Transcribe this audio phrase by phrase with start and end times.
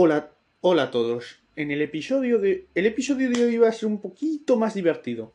[0.00, 1.40] Hola, hola a todos.
[1.56, 2.68] En el episodio de.
[2.76, 5.32] El episodio de hoy va a ser un poquito más divertido.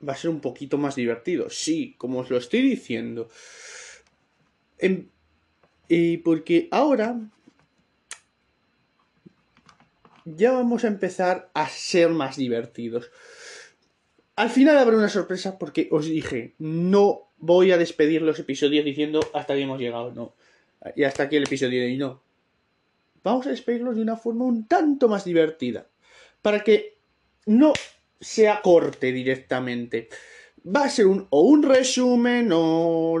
[0.00, 3.28] Va a ser un poquito más divertido, sí, como os lo estoy diciendo.
[4.78, 5.08] Em,
[5.88, 7.20] y porque ahora.
[10.24, 13.10] Ya vamos a empezar a ser más divertidos.
[14.36, 19.20] Al final habrá una sorpresa porque os dije, no voy a despedir los episodios diciendo
[19.34, 20.32] hasta aquí hemos llegado, no.
[20.96, 22.26] Y hasta aquí el episodio de hoy, no
[23.22, 25.86] vamos a despedirlos de una forma un tanto más divertida.
[26.42, 26.98] Para que
[27.46, 27.72] no
[28.20, 30.08] sea corte directamente.
[30.64, 33.20] Va a ser un, o un resumen o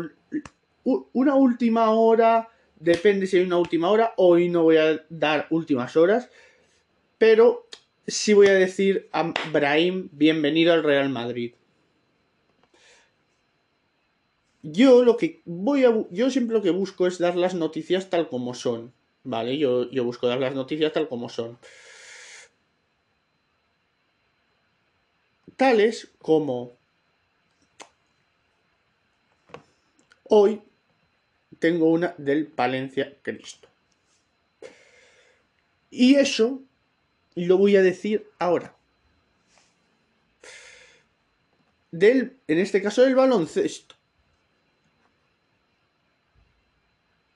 [1.12, 2.48] una última hora.
[2.78, 4.14] Depende si hay una última hora.
[4.16, 6.30] Hoy no voy a dar últimas horas.
[7.16, 7.66] Pero
[8.06, 11.54] sí voy a decir a Brahim, bienvenido al Real Madrid.
[14.62, 16.06] Yo lo que voy a.
[16.10, 18.92] Yo siempre lo que busco es dar las noticias tal como son.
[19.28, 19.58] ¿Vale?
[19.58, 21.58] Yo, yo busco dar las noticias tal como son.
[25.56, 26.72] Tales como
[30.24, 30.62] hoy
[31.58, 33.68] tengo una del Palencia Cristo.
[35.90, 36.62] Y eso
[37.34, 38.74] lo voy a decir ahora.
[41.90, 43.94] Del, en este caso del baloncesto.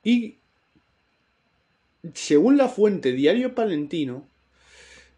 [0.03, 0.39] Y
[2.15, 4.29] según la fuente Diario Palentino,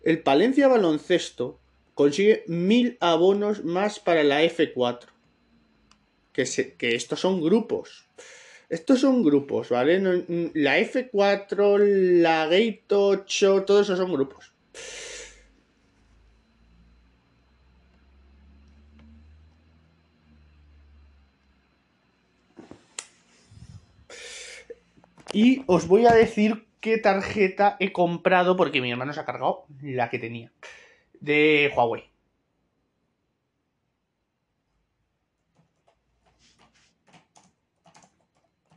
[0.03, 1.59] el Palencia Baloncesto
[1.95, 5.07] consigue mil abonos más para la F4.
[6.33, 8.07] Que, que estos son grupos.
[8.69, 10.01] Estos son grupos, ¿vale?
[10.55, 11.79] la F4,
[12.23, 14.53] la Gate 8, todos esos son grupos.
[25.33, 29.65] Y os voy a decir qué tarjeta he comprado porque mi hermano se ha cargado
[29.81, 30.53] la que tenía
[31.19, 32.11] de Huawei.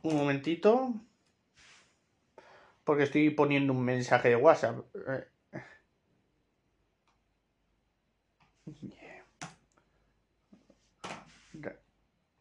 [0.02, 0.94] Un momentito.
[2.84, 4.86] Porque estoy poniendo un mensaje de WhatsApp.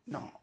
[0.05, 0.36] No.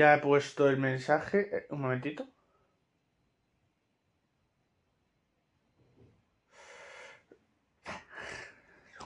[0.00, 1.50] Ya he puesto el mensaje.
[1.52, 2.26] Eh, un momentito.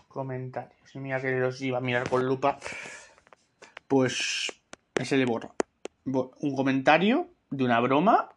[0.06, 0.94] Comentarios.
[0.94, 2.60] Mira que los iba a mirar con lupa.
[3.88, 4.52] Pues
[4.94, 5.56] ese le borro.
[6.04, 8.30] Un comentario de una broma.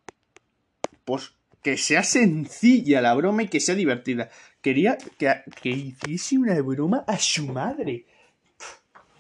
[1.06, 4.32] Pues que sea sencilla la broma y que sea divertida.
[4.62, 8.08] Quería que, hiciese una broma a su madre.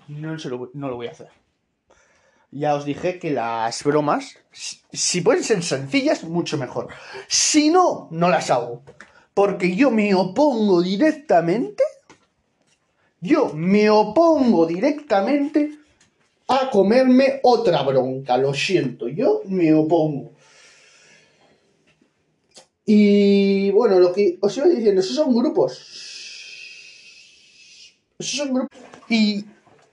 [0.07, 0.35] No,
[0.73, 1.29] no lo voy a hacer
[2.52, 6.88] ya os dije que las bromas, si pueden ser sencillas, mucho mejor.
[7.28, 8.84] Si no, no las hago.
[9.34, 11.84] Porque yo me opongo directamente,
[13.22, 15.78] yo me opongo directamente
[16.47, 18.38] a comerme otra bronca.
[18.38, 20.31] Lo siento, yo me opongo.
[22.85, 25.74] Y bueno, lo que os iba diciendo, esos son grupos.
[28.18, 28.79] Esos son grupos.
[29.09, 29.44] Y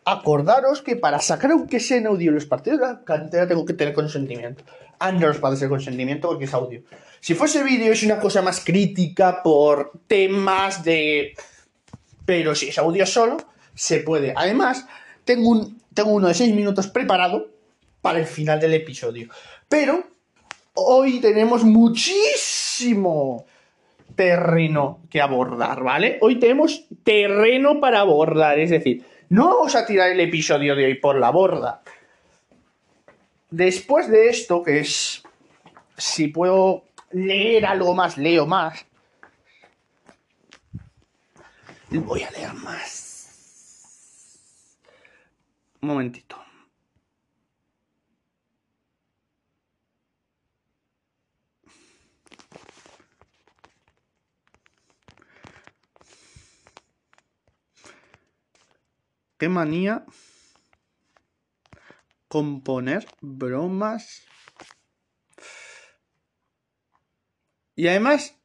[0.05, 3.75] acordaros que para sacar aunque sea en audio los partidos de la cantera tengo que
[3.75, 4.65] tener consentimiento.
[4.99, 6.83] Android os puede ser consentimiento porque es audio.
[7.21, 11.35] Si fuese vídeo es una cosa más crítica por temas de...
[12.27, 13.37] Pero si es audio solo,
[13.75, 14.33] se puede.
[14.37, 14.87] Además,
[15.25, 17.49] tengo, un, tengo uno de 6 minutos preparado
[18.01, 19.29] para el final del episodio.
[19.69, 20.05] Pero
[20.75, 23.47] hoy tenemos muchísimo
[24.15, 26.19] terreno que abordar, ¿vale?
[26.21, 30.94] Hoy tenemos terreno para abordar, es decir, no vamos a tirar el episodio de hoy
[30.94, 31.82] por la borda.
[33.50, 35.23] Después de esto, que es...
[35.97, 38.85] Si puedo leer algo más, leo más.
[41.91, 43.15] Voy a leer más.
[45.81, 46.37] Un momentito.
[59.49, 60.05] manía
[62.29, 64.26] componer bromas.
[67.76, 68.41] Y además,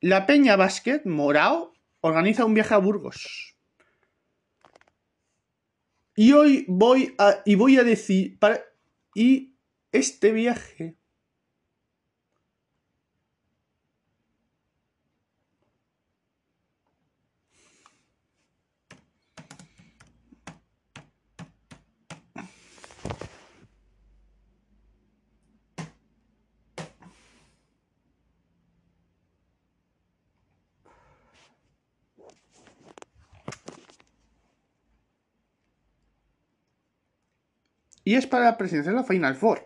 [0.00, 3.56] la Peña Basket Morao organiza un viaje a Burgos.
[6.14, 7.42] Y hoy voy a.
[7.44, 8.38] Y voy a decir.
[8.38, 8.60] Para,
[9.14, 9.56] y
[9.92, 10.96] este viaje
[38.04, 39.64] y es para la presidencia de la Final Four.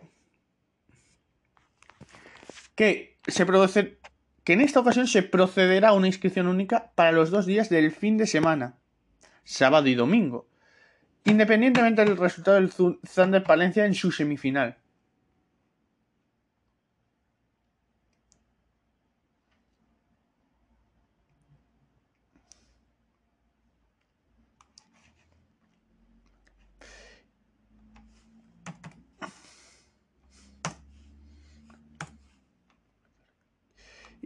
[2.75, 3.97] Que se produce,
[4.43, 7.91] que en esta ocasión se procederá a una inscripción única para los dos días del
[7.91, 8.75] fin de semana,
[9.43, 10.47] sábado y domingo,
[11.25, 14.77] independientemente del resultado del Thunder Palencia en su semifinal.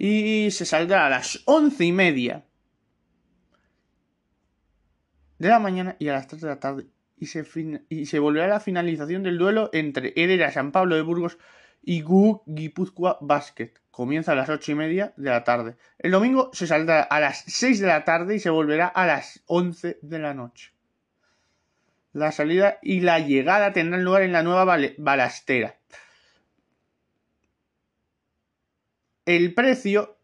[0.03, 2.43] Y se saldrá a las once y media
[5.37, 6.87] de la mañana y a las 3 de la tarde
[7.17, 7.45] y se,
[7.87, 11.37] y se volverá a la finalización del duelo entre Hereda San Pablo de Burgos
[11.83, 13.73] y Gu Guipúzcoa Basket.
[13.91, 15.75] Comienza a las ocho y media de la tarde.
[15.99, 19.43] El domingo se saldrá a las 6 de la tarde y se volverá a las
[19.45, 20.73] 11 de la noche.
[22.11, 24.65] La salida y la llegada tendrán lugar en la nueva
[24.97, 25.75] balastera.
[29.35, 30.17] El precio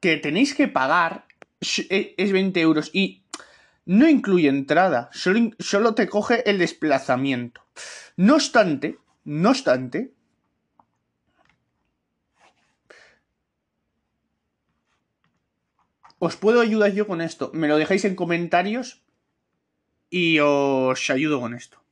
[0.00, 1.26] que tenéis que pagar
[1.60, 3.22] es 20 euros y
[3.84, 7.64] no incluye entrada, solo, te coge el desplazamiento.
[8.16, 10.12] No obstante, no obstante,
[16.18, 17.50] os puedo ayudar yo con esto.
[17.54, 19.02] Me lo dejáis en comentarios
[20.10, 21.82] y os ayudo con esto.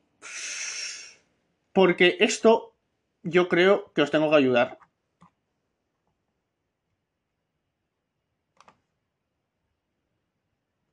[1.72, 2.74] Porque esto
[3.22, 4.78] yo creo que os tengo que ayudar.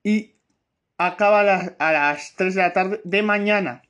[0.08, 0.38] Y
[0.98, 3.84] acaba a las, 3 de la tarde de mañana.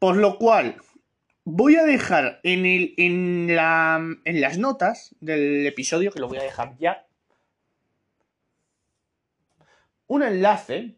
[0.00, 0.82] Por lo cual,
[1.44, 6.38] voy a dejar en, el, en, la, en las notas del episodio, que lo voy
[6.38, 7.06] a dejar ya,
[10.08, 10.96] un enlace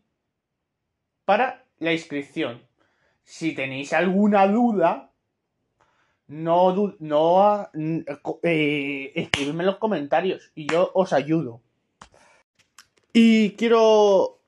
[1.26, 2.62] para la inscripción.
[3.24, 5.12] Si tenéis alguna duda,
[6.28, 7.70] no, no
[8.42, 11.60] eh, escribidme en los comentarios y yo os ayudo.
[13.12, 14.40] Y quiero.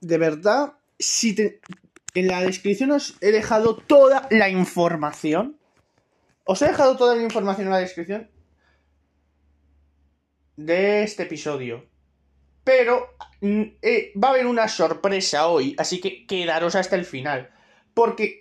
[0.00, 1.34] De verdad, si
[2.14, 5.58] en la descripción os he dejado toda la información.
[6.44, 8.30] Os he dejado toda la información en la descripción
[10.56, 11.86] de este episodio.
[12.64, 17.50] Pero mm, eh, va a haber una sorpresa hoy, así que quedaros hasta el final.
[17.94, 18.38] Porque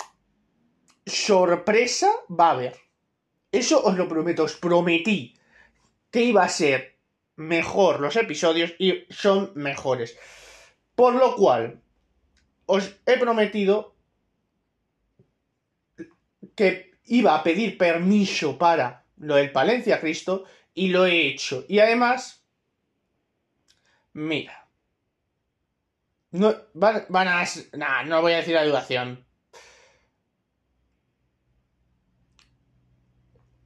[1.06, 2.76] sorpresa va a haber.
[3.52, 5.36] Eso os lo prometo, os prometí
[6.12, 6.97] que iba a ser
[7.38, 10.18] mejor los episodios y son mejores.
[10.96, 11.82] Por lo cual,
[12.66, 13.96] os he prometido
[16.56, 21.64] que iba a pedir permiso para lo del Palencia Cristo y lo he hecho.
[21.68, 22.44] Y además,
[24.14, 24.68] mira,
[26.32, 27.46] no, van, a...
[27.74, 29.26] Nah, no voy a decir ayudación.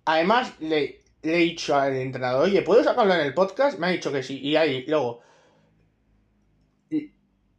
[0.06, 3.80] Además, le, le he dicho al entrenador, oye, ¿puedo sacarlo en el podcast?
[3.80, 4.40] Me ha dicho que sí.
[4.40, 5.22] Y ahí, luego,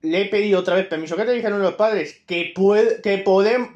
[0.02, 1.16] le he pedido otra vez permiso.
[1.16, 2.23] ¿Qué te dijeron los padres?
[2.26, 2.52] Que,
[3.02, 3.25] que,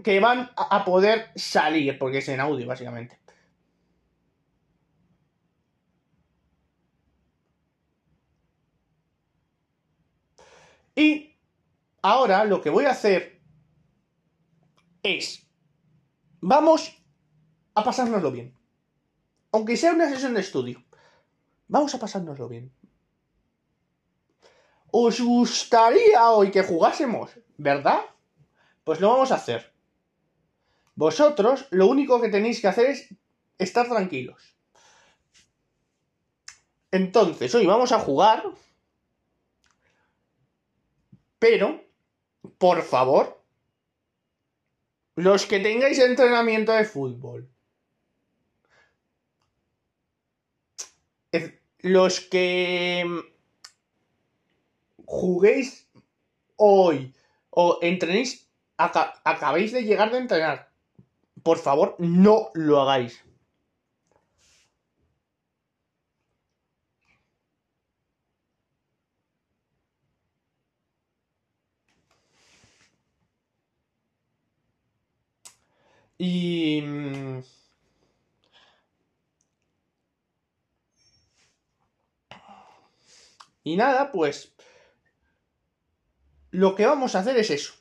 [0.05, 3.19] que van a poder salir, porque es en audio, básicamente.
[10.97, 11.37] Y
[12.03, 13.41] ahora lo que voy a hacer
[15.03, 15.47] es,
[16.41, 16.93] vamos
[17.75, 18.56] a pasárnoslo bien.
[19.57, 20.85] Aunque sea una sesión de estudio.
[21.67, 22.71] Vamos a pasárnoslo bien.
[24.91, 27.31] ¿Os gustaría hoy que jugásemos?
[27.57, 28.01] ¿Verdad?
[28.85, 29.73] Pues lo vamos a hacer.
[30.95, 33.15] Vosotros lo único que tenéis que hacer es
[33.57, 34.55] estar tranquilos.
[36.91, 38.45] Entonces, hoy vamos a jugar.
[41.39, 41.83] Pero,
[42.59, 43.43] por favor,
[45.15, 47.56] los que tengáis entrenamiento de fútbol,
[51.81, 53.21] los que mm,
[55.07, 55.89] juguéis
[56.57, 57.15] hoy
[57.51, 60.71] o entrenéis, aca acabéis de llegar de entrenar,
[61.43, 63.23] por favor, no lo hagáis.
[76.19, 76.83] Y...
[76.83, 77.43] Mm,
[83.67, 84.55] Y nada, pues...
[86.53, 87.75] Lo que vamos a hacer es eso.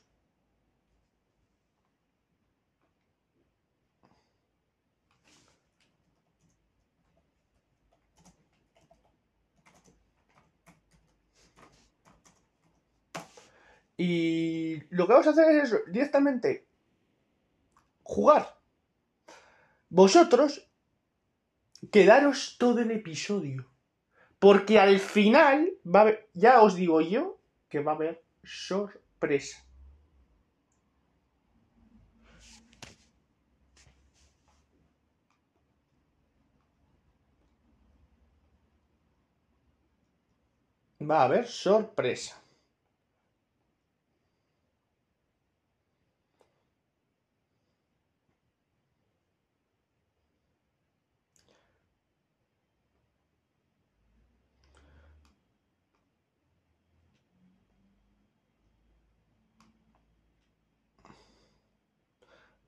[13.96, 16.68] Y lo que vamos a hacer es eso, directamente
[18.02, 18.58] jugar.
[19.90, 20.68] Vosotros
[21.92, 23.75] quedaros todo el episodio.
[24.46, 29.58] Porque al final va a haber, ya os digo yo que va a haber sorpresa.
[41.00, 42.45] Va a haber sorpresa.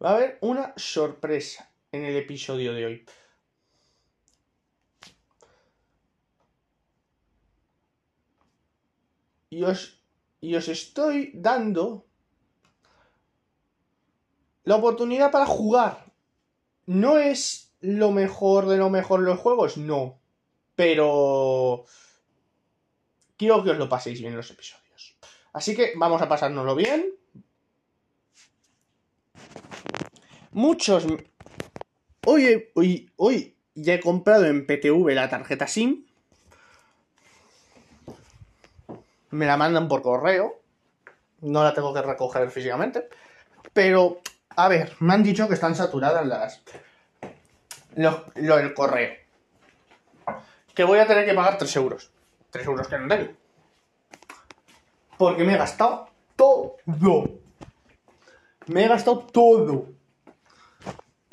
[0.03, 3.05] Va a haber una sorpresa en el episodio de hoy.
[9.49, 10.01] Y os,
[10.39, 12.05] y os estoy dando
[14.65, 16.11] la oportunidad para jugar.
[16.85, 20.19] No es lo mejor de lo mejor los juegos, no.
[20.75, 21.85] Pero
[23.35, 25.17] quiero que os lo paséis bien los episodios.
[25.53, 27.16] Así que vamos a pasárnoslo bien.
[30.57, 31.05] Muchos.
[32.25, 36.07] Hoy, hoy, hoy ya he comprado en PTV la tarjeta SIM.
[39.29, 40.59] Me la mandan por correo.
[41.41, 43.07] No la tengo que recoger físicamente.
[43.71, 44.19] Pero,
[44.55, 46.63] a ver, me han dicho que están saturadas las.
[47.95, 49.13] Lo, lo del correo.
[50.73, 52.09] Que voy a tener que pagar 3 euros.
[52.49, 53.31] 3 euros que no tengo.
[55.19, 56.77] Porque me he gastado todo.
[58.65, 59.96] Me he gastado todo.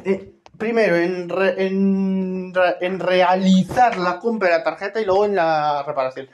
[0.05, 5.35] Eh, primero en, re- en, en realizar la compra de la tarjeta y luego en
[5.35, 6.29] la reparación.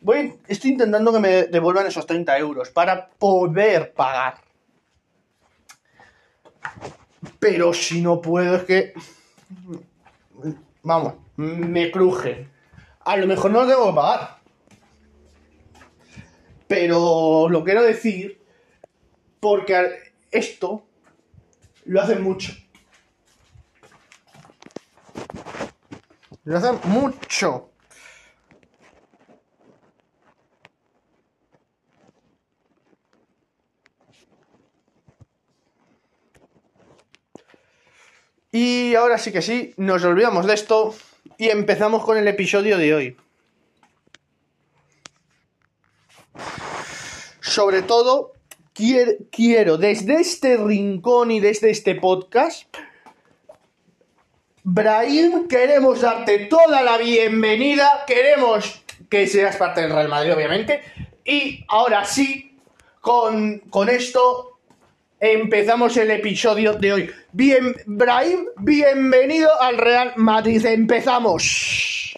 [0.00, 4.34] Voy, estoy intentando que me devuelvan esos 30 euros para poder pagar.
[7.38, 8.92] Pero si no puedo es que...
[10.82, 12.50] Vamos, me crujen.
[13.00, 14.36] A lo mejor no lo que pagar.
[16.68, 18.40] Pero lo quiero decir
[19.40, 20.84] porque esto
[21.84, 22.52] lo hacen mucho.
[26.46, 27.70] Lo mucho.
[38.52, 40.94] Y ahora sí que sí, nos olvidamos de esto
[41.36, 43.16] y empezamos con el episodio de hoy.
[47.40, 48.34] Sobre todo,
[48.72, 52.72] quier- quiero desde este rincón y desde este podcast
[54.68, 58.02] Brahim, queremos darte toda la bienvenida.
[58.04, 60.82] Queremos que seas parte del Real Madrid, obviamente.
[61.24, 62.58] Y ahora sí,
[63.00, 64.58] con, con esto
[65.20, 67.10] empezamos el episodio de hoy.
[67.30, 70.66] Bien, Brahim, bienvenido al Real Madrid.
[70.66, 72.16] Empezamos.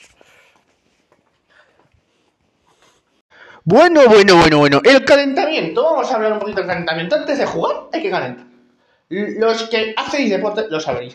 [3.62, 4.81] Bueno, bueno, bueno, bueno.
[4.85, 5.85] El calentamiento.
[5.85, 7.14] Vamos a hablar un poquito del calentamiento.
[7.14, 8.47] Antes de jugar, hay que calentar.
[9.11, 11.14] Los que hacéis deporte lo sabréis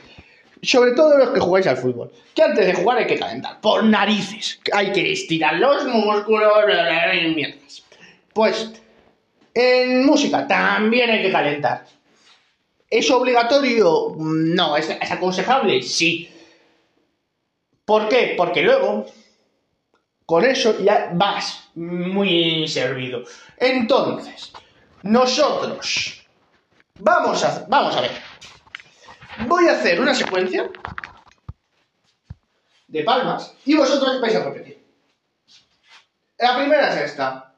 [0.64, 3.84] sobre todo los que jugáis al fútbol, que antes de jugar hay que calentar, por
[3.84, 6.52] narices, hay que estirar los músculos,
[7.14, 7.84] y mierdas.
[8.34, 8.72] Pues,
[9.54, 11.86] en música también hay que calentar.
[12.90, 14.16] ¿Es obligatorio?
[14.18, 15.82] No, ¿es, es aconsejable?
[15.82, 16.30] Sí.
[17.86, 18.34] ¿Por qué?
[18.38, 19.06] Porque luego,
[20.26, 23.24] con eso ya vas muy servido.
[23.58, 24.54] Entonces,
[25.02, 26.24] nosotros,
[27.00, 28.12] vamos a, vamos a ver.
[29.40, 30.70] Voy a hacer una secuencia
[32.88, 34.84] de palmas y vosotros vais a repetir.
[36.38, 37.56] La primera es esta.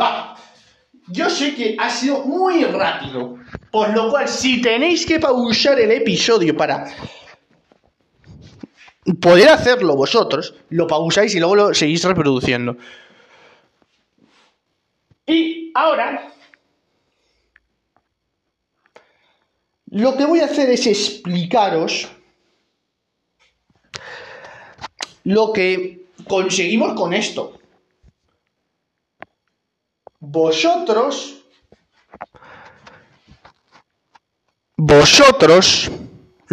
[0.00, 0.36] Va.
[1.08, 3.38] Yo sé que ha sido muy rápido.
[3.70, 6.86] Por lo cual, si tenéis que pausar el episodio para
[9.20, 12.76] poder hacerlo vosotros, lo pausáis y luego lo seguís reproduciendo.
[15.26, 16.32] Y ahora,
[19.90, 22.08] lo que voy a hacer es explicaros
[25.24, 27.58] lo que conseguimos con esto?
[30.20, 31.44] Vosotros
[34.76, 35.90] vosotros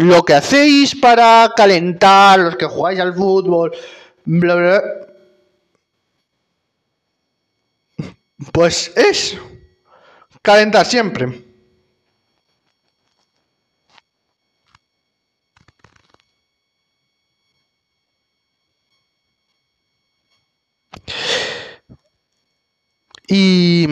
[0.02, 3.72] lo que hacéis para calentar, los que jugáis al fútbol,
[4.24, 4.82] bla, bla,
[8.52, 9.38] pues es
[10.42, 11.44] calentar siempre.
[23.28, 23.86] Y...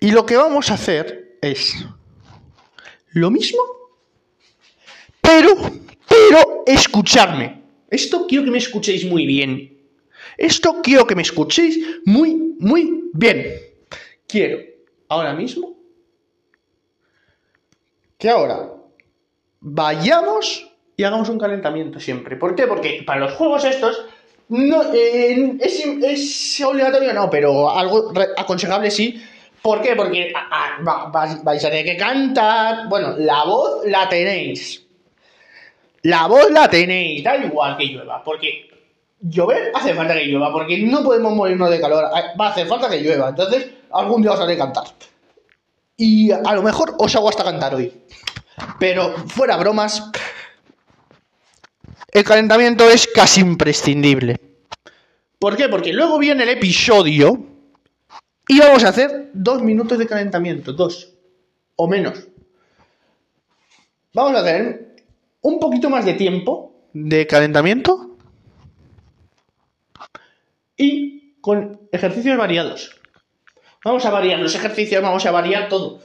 [0.00, 1.76] y lo que vamos a hacer es
[3.10, 3.60] lo mismo,
[5.20, 5.54] pero,
[6.08, 7.62] pero escucharme.
[7.90, 9.78] Esto quiero que me escuchéis muy bien.
[10.36, 13.54] Esto quiero que me escuchéis muy, muy bien.
[14.26, 14.58] Quiero
[15.08, 15.76] ahora mismo
[18.16, 18.70] que ahora
[19.60, 22.36] vayamos y hagamos un calentamiento siempre.
[22.36, 22.66] ¿Por qué?
[22.66, 24.04] Porque para los juegos estos
[24.48, 29.22] no, eh, es, es, obligatorio, no, pero algo aconsejable sí.
[29.62, 29.94] ¿Por qué?
[29.94, 30.32] Porque
[31.42, 32.88] vais a tener que cantar.
[32.88, 34.86] Bueno, la voz la tenéis.
[36.02, 38.70] La voz la tenéis, da igual que llueva, porque
[39.20, 42.04] llover hace falta que llueva, porque no podemos morirnos de calor,
[42.40, 44.84] va a hacer falta que llueva, entonces algún día os haré cantar.
[45.98, 47.92] Y a lo mejor os hago hasta cantar hoy.
[48.78, 50.10] Pero fuera bromas,
[52.10, 54.40] el calentamiento es casi imprescindible.
[55.38, 55.68] ¿Por qué?
[55.68, 57.49] Porque luego viene el episodio
[58.50, 61.14] y vamos a hacer dos minutos de calentamiento, dos
[61.76, 62.26] o menos.
[64.12, 64.96] Vamos a hacer
[65.40, 68.16] un poquito más de tiempo de calentamiento
[70.76, 73.00] y con ejercicios variados.
[73.84, 76.00] Vamos a variar los ejercicios, vamos a variar todo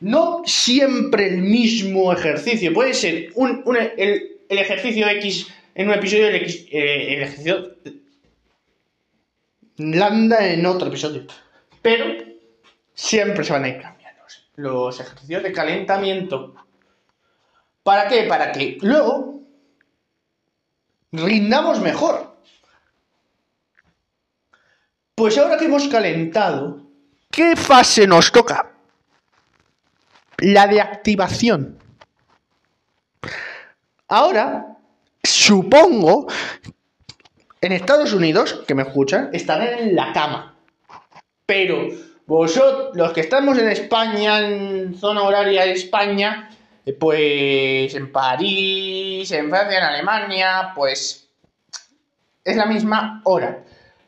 [0.00, 2.74] no siempre el mismo ejercicio.
[2.74, 3.62] Puede ser un,
[3.96, 7.76] el, ejercicio X en un episodio, el, X, eh, el ejercicio
[9.78, 11.26] lambda en otro episodio.
[11.86, 12.16] Pero
[12.94, 14.24] siempre se van a ir cambiando
[14.56, 16.56] los ejercicios de calentamiento.
[17.84, 18.24] ¿Para qué?
[18.24, 19.42] Para que luego
[21.12, 22.38] rindamos mejor.
[25.14, 26.82] Pues ahora que hemos calentado,
[27.30, 28.72] ¿qué fase nos toca?
[30.38, 31.78] la de activación.
[34.08, 34.76] Ahora,
[35.22, 36.26] supongo,
[37.60, 40.55] en Estados Unidos, que me escuchan, están en la cama.
[41.46, 41.88] Pero
[42.26, 46.50] vosotros, los que estamos en España, en zona horaria de España,
[46.84, 51.28] eh, pues en París, en Francia, en Alemania, pues
[52.44, 53.64] es la misma hora.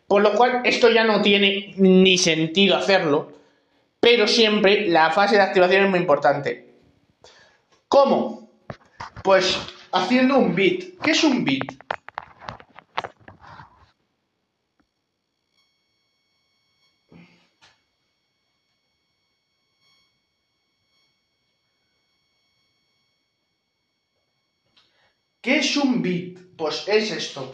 [0.08, 3.32] Por lo cual, esto ya no tiene ni sentido hacerlo,
[4.00, 6.68] pero siempre la fase de activación es muy importante.
[7.88, 8.50] ¿Cómo?
[9.22, 9.58] Pues
[9.92, 11.00] haciendo un bit.
[11.00, 11.77] ¿Qué es un bit?
[25.48, 26.38] ¿Qué es un bit?
[26.58, 27.50] Pues es esto.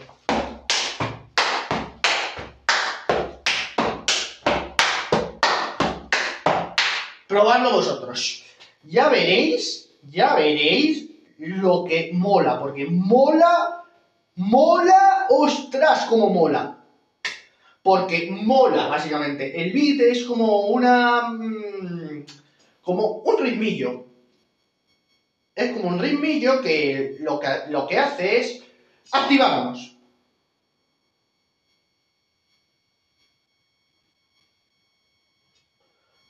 [7.25, 8.43] probadlo vosotros.
[8.83, 13.85] Ya veréis, ya veréis lo que mola, porque mola,
[14.35, 16.83] mola, ostras, como mola.
[17.81, 19.61] Porque mola, básicamente.
[19.61, 21.29] El beat es como una...
[21.29, 22.25] Mm,
[22.81, 24.14] como un ritmillo.
[25.55, 28.59] Es como un ritmillo que lo que, lo que hace es
[29.11, 29.95] activarnos.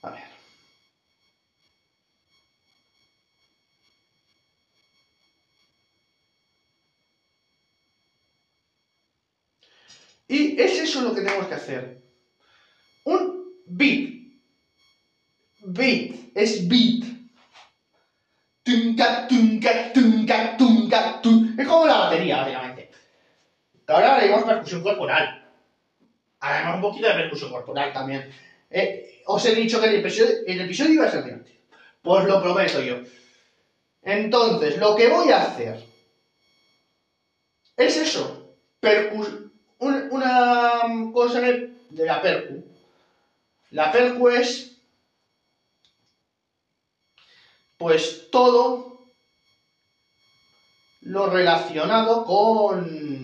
[0.04, 0.36] A ver.
[10.28, 12.00] Y es eso lo que tenemos que hacer.
[13.06, 14.16] Un beat.
[15.62, 16.32] Beat.
[16.36, 17.14] Es beat.
[18.76, 21.62] Tunca, tunca, tunca, tunca, tunca.
[21.62, 22.90] Es como la batería, básicamente.
[23.88, 25.48] Ahora haremos percusión corporal.
[26.42, 28.30] Haremos un poquito de percusión corporal también.
[28.70, 31.58] Eh, os he dicho que el episodio, el iba a ser divertido.
[32.02, 32.98] Pues lo prometo yo.
[34.02, 35.82] Entonces, lo que voy a hacer
[37.78, 38.56] es eso.
[38.82, 42.64] Percusión una cosa de la percu.
[43.72, 44.75] La percu es
[47.78, 48.98] pues todo
[51.02, 53.16] lo relacionado con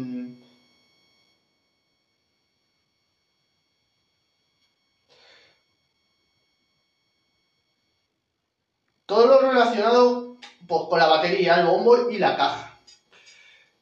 [9.12, 12.80] Todo lo relacionado pues, con la batería, el bombo y la caja.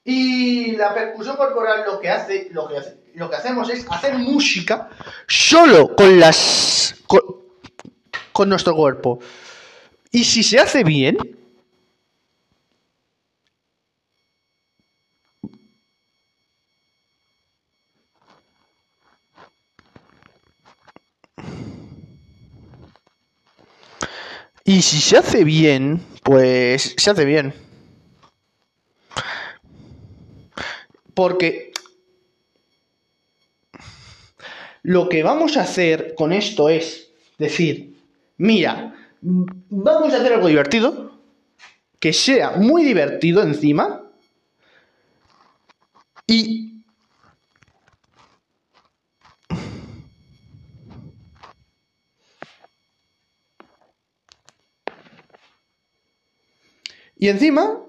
[0.03, 2.81] Y la percusión corporal lo que hace, lo que
[3.13, 4.89] lo que hacemos es hacer música
[5.27, 6.95] solo con las
[8.31, 9.19] con nuestro cuerpo.
[10.11, 11.17] Y si se hace bien,
[24.69, 27.55] Y si se hace bien, pues se hace bien.
[31.15, 31.71] Porque
[34.83, 37.95] lo que vamos a hacer con esto es decir,
[38.37, 41.11] mira, vamos a hacer algo divertido,
[41.99, 44.03] que sea muy divertido encima,
[46.27, 46.69] y
[57.21, 57.83] Y encima,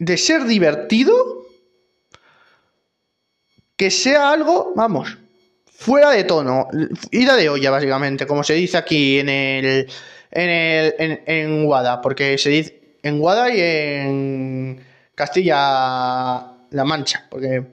[0.00, 1.46] de ser divertido,
[3.76, 5.16] que sea algo, vamos,
[5.70, 6.66] fuera de tono,
[7.12, 9.88] ida de olla, básicamente, como se dice aquí en el.
[10.30, 11.22] En el.
[11.26, 17.64] en, Guada, porque se dice en Guada y en Castilla-La Mancha, porque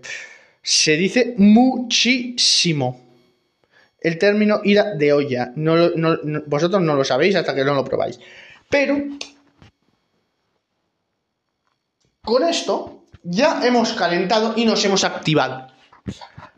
[0.61, 3.05] se dice muchísimo
[4.01, 5.51] el término ida de olla.
[5.55, 5.75] No,
[6.45, 8.19] vosotros no lo sabéis hasta que no lo probáis.
[8.69, 8.99] Pero
[12.21, 15.67] con esto ya hemos calentado y nos hemos activado.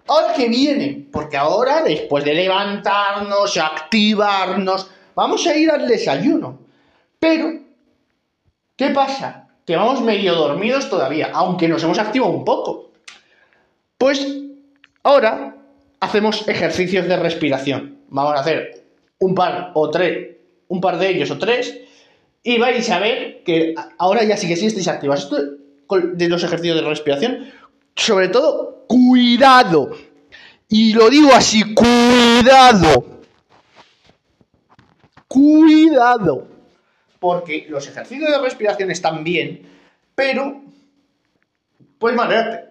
[0.08, 6.60] Ahora que viene, porque ahora después de levantarnos, activarnos, vamos a ir al desayuno.
[7.20, 7.52] Pero,
[8.76, 9.48] ¿qué pasa?
[9.66, 12.92] Que vamos medio dormidos todavía, aunque nos hemos activado un poco.
[13.98, 14.26] Pues
[15.02, 15.56] ahora
[16.00, 17.98] hacemos ejercicios de respiración.
[18.10, 18.86] Vamos a hacer
[19.18, 20.36] un par o tres,
[20.68, 21.76] un par de ellos o tres,
[22.44, 25.24] y vais a ver que ahora ya sí que sí estáis activos.
[25.24, 25.38] Esto
[26.14, 27.52] de los ejercicios de respiración,
[27.96, 29.90] sobre todo, cuidado.
[30.70, 33.17] Y lo digo así, cuidado.
[35.28, 36.48] Cuidado.
[37.20, 39.62] Porque los ejercicios de respiración están bien,
[40.16, 40.62] pero
[41.98, 42.68] puedes marearte.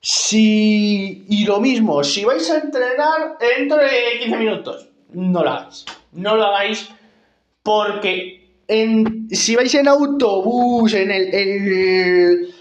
[0.00, 1.26] Si.
[1.28, 5.84] Y lo mismo, si vais a entrenar dentro de 15 minutos, no lo hagáis.
[6.12, 6.88] No lo hagáis
[7.62, 8.38] porque
[9.30, 12.52] si vais en autobús, en el,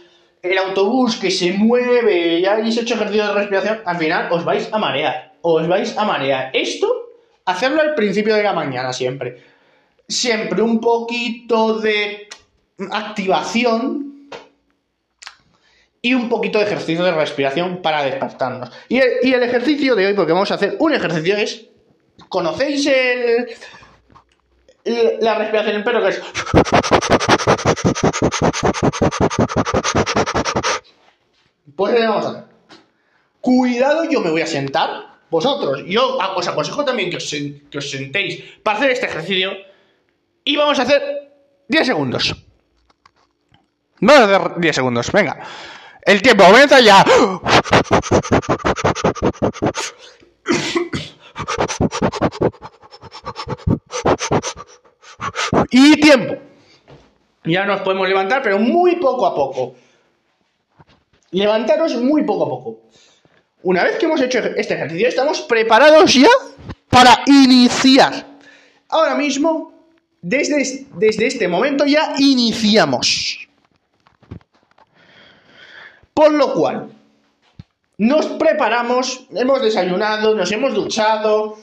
[0.41, 4.69] el, autobús que se mueve, ya habéis hecho ejercicio de respiración, al final os vais
[4.71, 5.33] a marear.
[5.41, 6.49] Os vais a marear.
[6.53, 7.06] Esto,
[7.47, 9.41] hacerlo al principio de la mañana siempre.
[10.07, 12.27] Siempre un poquito de
[12.91, 14.29] activación
[16.01, 18.69] y un poquito de ejercicio de respiración para despertarnos.
[18.89, 21.65] Y el, ejercicio de hoy, porque vamos a hacer un ejercicio, es.
[22.29, 23.47] ¿Conocéis el,
[25.21, 26.21] la respiración en perro que es...
[31.75, 32.43] Pues vamos a ver.
[33.39, 35.16] Cuidado, yo me voy a sentar.
[35.29, 39.51] Vosotros, yo os aconsejo también que os, que os sentéis para hacer este ejercicio.
[40.43, 41.31] Y vamos a hacer
[41.67, 42.35] 10 segundos.
[43.99, 45.39] Vamos a hacer 10 segundos, venga.
[46.05, 47.03] El tiempo aumenta ya.
[55.71, 56.35] Y tiempo.
[57.43, 59.75] Ya nos podemos levantar, pero muy poco a poco.
[61.31, 62.81] Levantaros muy poco a poco.
[63.63, 66.29] Una vez que hemos hecho este ejercicio, estamos preparados ya
[66.89, 68.13] para iniciar.
[68.89, 69.73] Ahora mismo,
[70.21, 73.47] desde, desde este momento ya iniciamos.
[76.13, 76.89] Por lo cual,
[77.97, 81.57] nos preparamos, hemos desayunado, nos hemos duchado,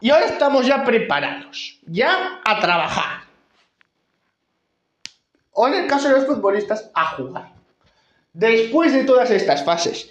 [0.00, 3.24] y ahora estamos ya preparados, ya a trabajar.
[5.52, 7.52] O en el caso de los futbolistas, a jugar.
[8.32, 10.10] Después de todas estas fases.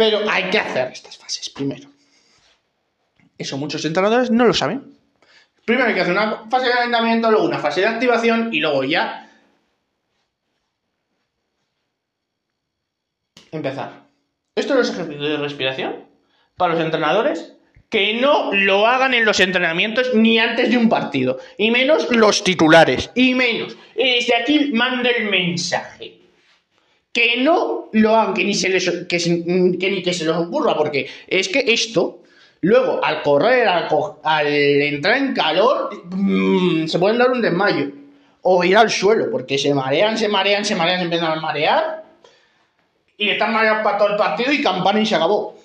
[0.00, 1.90] Pero hay que hacer estas fases primero.
[3.36, 4.96] Eso muchos entrenadores no lo saben.
[5.66, 8.82] Primero hay que hacer una fase de calentamiento, luego una fase de activación y luego
[8.84, 9.30] ya
[13.52, 14.04] empezar.
[14.54, 16.06] Esto es los ejercicios de respiración
[16.56, 17.52] para los entrenadores
[17.90, 22.42] que no lo hagan en los entrenamientos ni antes de un partido, y menos los
[22.42, 23.76] titulares, y menos.
[23.94, 26.19] Y desde aquí mando el mensaje.
[27.12, 31.08] Que no lo hagan, que ni se les, que, ni que se les ocurra, porque
[31.26, 32.22] es que esto,
[32.60, 37.90] luego al correr, al, entrar en calor, mm, se pueden dar un desmayo.
[38.42, 42.04] O ir al suelo, porque se marean, se marean, se marean, se empiezan a marear.
[43.18, 45.60] Y están mareados para todo el partido y campana y se acabó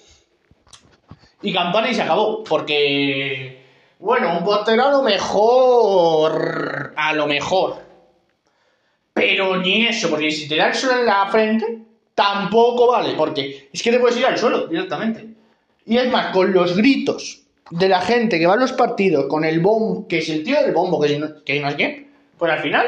[1.45, 2.43] y campana y se acabó.
[2.43, 3.63] Porque
[3.99, 6.93] Bueno, un portero a lo mejor.
[6.95, 7.84] A lo mejor.
[9.15, 11.79] Pero ni eso, porque si te da el suelo en la frente,
[12.13, 15.25] tampoco vale, porque es que te puedes ir al suelo directamente.
[15.85, 19.45] Y es más, con los gritos de la gente que va a los partidos, con
[19.45, 22.51] el bombo, que es el tío del bombo, que, si no, que es qué, pues
[22.51, 22.85] al final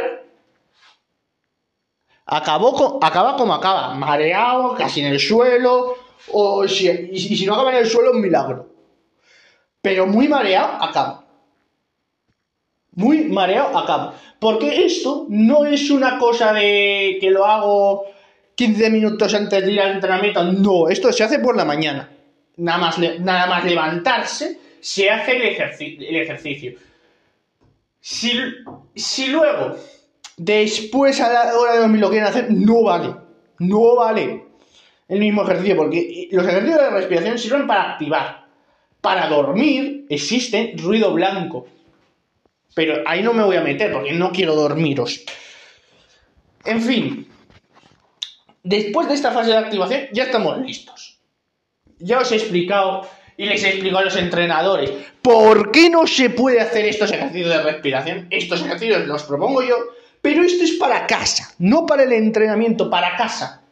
[2.25, 5.95] acabó acaba como acaba, mareado, casi en el suelo,
[6.33, 8.67] o si, y, si no acaba en el suelo, un milagro.
[9.81, 11.23] Pero muy mareado, acaba.
[12.97, 14.15] Muy mareado, acaba.
[14.39, 18.05] Porque esto no es una cosa de que lo hago
[18.55, 20.43] 15 minutos antes de ir al entrenamiento.
[20.43, 22.09] No, esto se hace por la mañana.
[22.57, 25.43] Nada más, nada más levantarse, se hace el,
[26.03, 26.73] el ejercicio.
[27.99, 28.31] Si,
[28.95, 29.75] si luego,
[30.35, 33.13] después a la hora de dormir lo quieren hacer, no vale.
[33.59, 34.43] No vale
[35.07, 38.47] el mismo ejercicio, porque los ejercicios de respiración sirven para activar.
[39.01, 41.67] Para dormir existe ruido blanco.
[42.77, 45.25] Pero ahí no me voy a meter porque no quiero dormiros.
[46.63, 47.27] En fin,
[48.61, 51.19] después de esta fase de activación ya estamos listos.
[51.97, 54.91] Ya os he explicado y les he explicado a los entrenadores
[55.23, 58.27] por qué no se puede hacer estos ejercicios de respiración.
[58.29, 59.77] Estos ejercicios los propongo yo,
[60.21, 63.63] pero esto es para casa, no para el entrenamiento, para casa.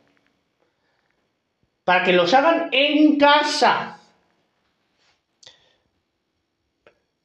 [1.84, 4.00] Para que los hagan en casa.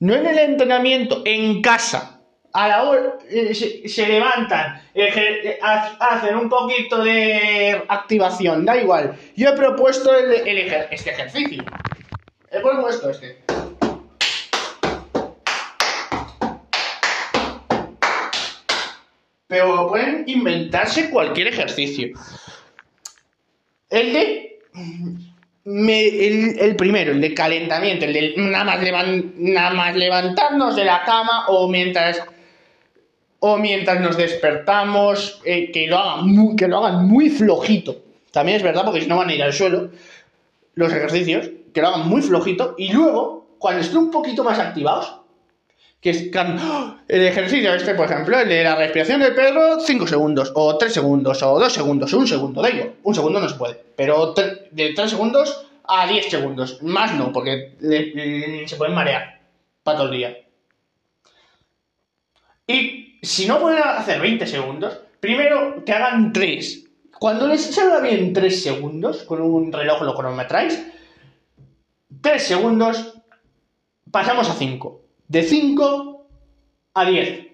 [0.00, 2.22] No en el entrenamiento, en casa.
[2.54, 5.58] A la hora eh, se, levantan, eh,
[6.00, 9.14] hacen un poquito de activación, da igual.
[9.36, 11.62] Yo he propuesto este ejercicio.
[12.50, 13.44] He propuesto este.
[19.46, 22.08] Pero pueden inventarse cualquier ejercicio.
[23.90, 24.58] El de
[25.70, 28.80] el, primero, el de calentamiento, el de nada más,
[29.36, 32.22] nada más levantarnos de la cama o mientras
[33.40, 37.96] o mientras nos despertamos, eh, que, lo hagan muy, que lo hagan muy flojito.
[38.32, 39.90] También es verdad, porque si no van a ir al suelo
[40.74, 45.19] los ejercicios, que lo hagan muy flojito y luego, cuando estén un poquito más activados,
[46.00, 46.30] que es
[47.08, 50.92] el ejercicio este, por ejemplo, el de la respiración del perro, 5 segundos, o 3
[50.92, 54.32] segundos, o 2 segundos, o 1 segundo, da igual, un segundo no se puede, pero
[54.32, 57.74] de 3 segundos a 10 segundos, más no, porque
[58.66, 59.40] se pueden marear
[59.82, 60.38] para todo el día.
[62.66, 66.84] Y si no pueden hacer 20 segundos, primero que hagan 3.
[67.18, 70.82] Cuando les salga bien 3 segundos, con un reloj lo cronometráis,
[72.22, 73.16] 3 segundos,
[74.10, 74.99] pasamos a 5
[75.30, 76.26] de 5
[76.94, 77.46] a 10.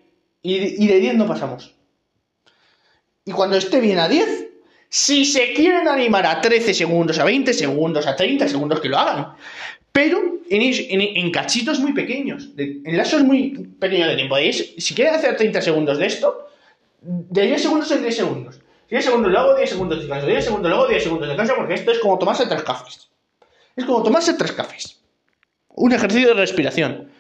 [0.43, 1.75] Y, de 10 no pasamos.
[3.25, 4.47] Y cuando esté bien a 10,
[4.89, 8.97] si se quieren animar a 13 segundos, a 20 segundos, a 30 segundos, que lo
[8.97, 9.35] hagan.
[9.93, 14.37] Pero en, cachitos muy pequeños, en lazos muy pequeños de tiempo.
[14.79, 16.49] si quieren hacer 30 segundos de esto,
[17.03, 18.61] de 10 segundos en 10 segundos.
[18.89, 21.75] 10 segundos, luego 10 segundos de descanso, 10 segundos, luego 10 segundos de descanso, porque
[21.75, 23.09] esto es como tomarse tres cafés.
[23.75, 25.03] Es como tomarse tres cafés.
[25.75, 27.16] Un ejercicio de respiración.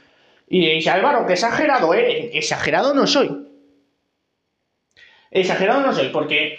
[0.48, 2.30] Y diréis, Álvaro, qué exagerado eres.
[2.32, 3.46] Exagerado no soy.
[5.30, 6.59] Exagerado no soy, porque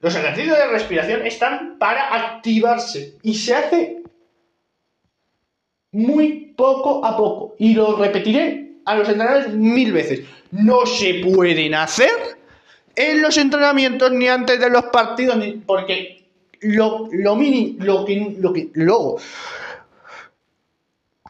[0.00, 4.02] los ejercicios de respiración están para activarse y se hace
[5.92, 7.56] muy poco a poco.
[7.58, 10.22] Y lo repetiré a los entrenadores mil veces.
[10.52, 12.10] No se pueden hacer
[12.94, 16.24] en los entrenamientos ni antes de los partidos, porque
[16.60, 19.18] lo, lo mini, lo que, lo que luego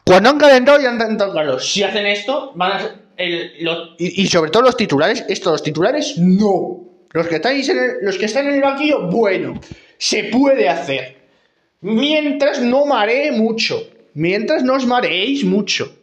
[0.05, 1.61] cuando han calentado y han entrado calor.
[1.61, 3.01] Si hacen esto, van a ser
[3.97, 6.87] y, sobre todo los titulares, estos los titulares, no.
[7.13, 9.59] Los que, estáis en los que están en el banquillo, bueno,
[9.97, 11.17] se puede hacer.
[11.81, 13.83] Mientras no maree mucho.
[14.13, 15.93] Mientras no os mareéis mucho.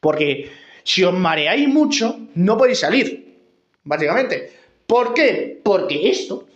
[0.00, 0.50] Porque
[0.82, 3.38] si os mareáis mucho, no podéis salir.
[3.84, 4.52] Básicamente.
[4.86, 5.60] ¿Por qué?
[5.62, 6.46] Porque esto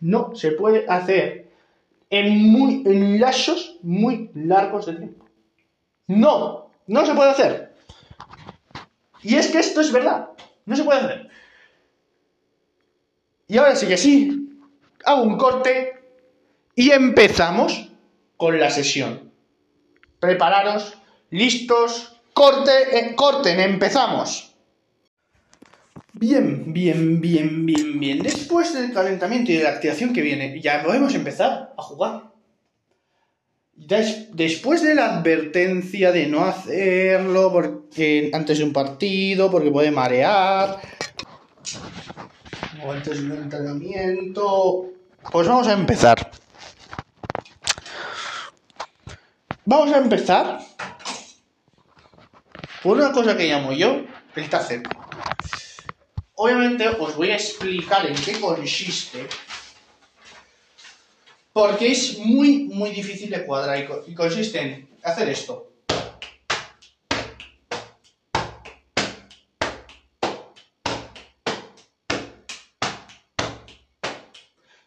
[0.00, 1.46] no se puede hacer
[2.10, 5.25] en, muy, en lazos muy largos de tiempo.
[6.06, 7.74] No, no se puede hacer.
[9.22, 10.28] Y es que esto es verdad,
[10.64, 11.30] no se puede hacer.
[13.48, 14.50] Y ahora sí que sí,
[15.04, 15.94] hago un corte
[16.74, 17.90] y empezamos
[18.36, 19.32] con la sesión.
[20.20, 20.96] Prepararos,
[21.30, 24.54] listos, corte, eh, corten, empezamos.
[26.12, 28.22] Bien, bien, bien, bien, bien.
[28.22, 32.32] Después del calentamiento y de la activación que viene, ya podemos empezar a jugar
[33.76, 40.80] después de la advertencia de no hacerlo porque antes de un partido, porque puede marear,
[42.84, 44.86] o antes de un entrenamiento,
[45.30, 46.30] pues vamos a empezar.
[49.64, 50.60] Vamos a empezar
[52.82, 54.02] por una cosa que llamo yo
[54.36, 54.82] el tacer.
[56.34, 59.26] Obviamente os voy a explicar en qué consiste,
[61.56, 65.72] porque es muy, muy difícil de cuadrar y, consiste en hacer esto.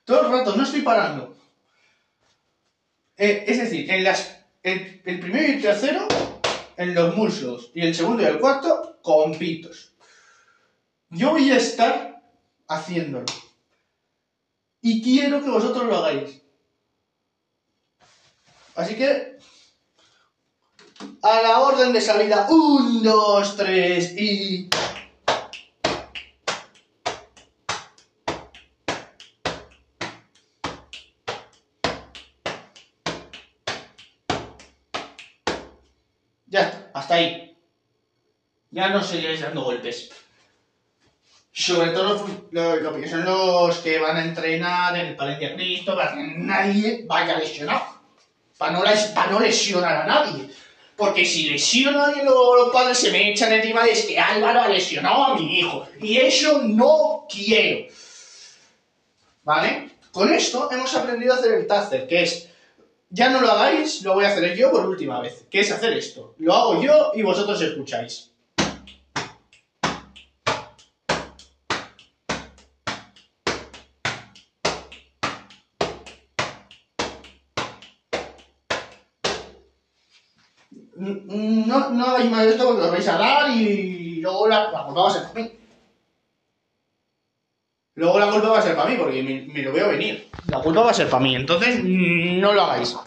[0.05, 1.35] Todo el rato, no estoy parando.
[3.17, 6.07] Eh, es decir, en las, el, el primero y el tercero
[6.77, 9.93] en los muslos y el segundo y el cuarto con pitos.
[11.09, 12.21] Yo voy a estar
[12.67, 13.25] haciéndolo.
[14.83, 16.43] Y quiero que vosotros lo hagáis.
[18.79, 19.37] Así que,
[21.21, 24.69] a la orden de salida, un, dos, tres y...
[36.47, 37.57] Ya hasta ahí.
[38.71, 40.09] Ya no seguiréis dando golpes.
[41.51, 46.13] Sobre todo lo, que son los que van a entrenar en el Palencia Cristo para
[46.13, 47.88] que nadie vaya lesionado.
[48.59, 48.83] Para no,
[49.15, 50.49] para no lesionar a nadie.
[50.97, 54.61] Porque si lesiono a alguien, luego los padres se me echan encima de que Álvaro
[54.61, 55.87] ha lesionado a mi hijo.
[56.01, 57.87] Y eso no quiero.
[59.43, 59.91] ¿Vale?
[60.11, 62.49] Con esto hemos aprendido a hacer el tazer, que es
[63.09, 65.45] ya no lo hagáis, lo voy a hacer yo por última vez.
[65.49, 66.35] ¿Qué es hacer esto?
[66.39, 68.29] Lo hago yo y vosotros escucháis.
[80.99, 85.01] No, no hagáis más de esto porque lo vais a dar y luego la, culpa
[85.01, 85.51] va a ser para mí.
[87.95, 90.29] Luego la culpa va a ser para mí porque me lo veo venir.
[90.49, 92.97] La culpa va a ser para mí, entonces no lo hagáis.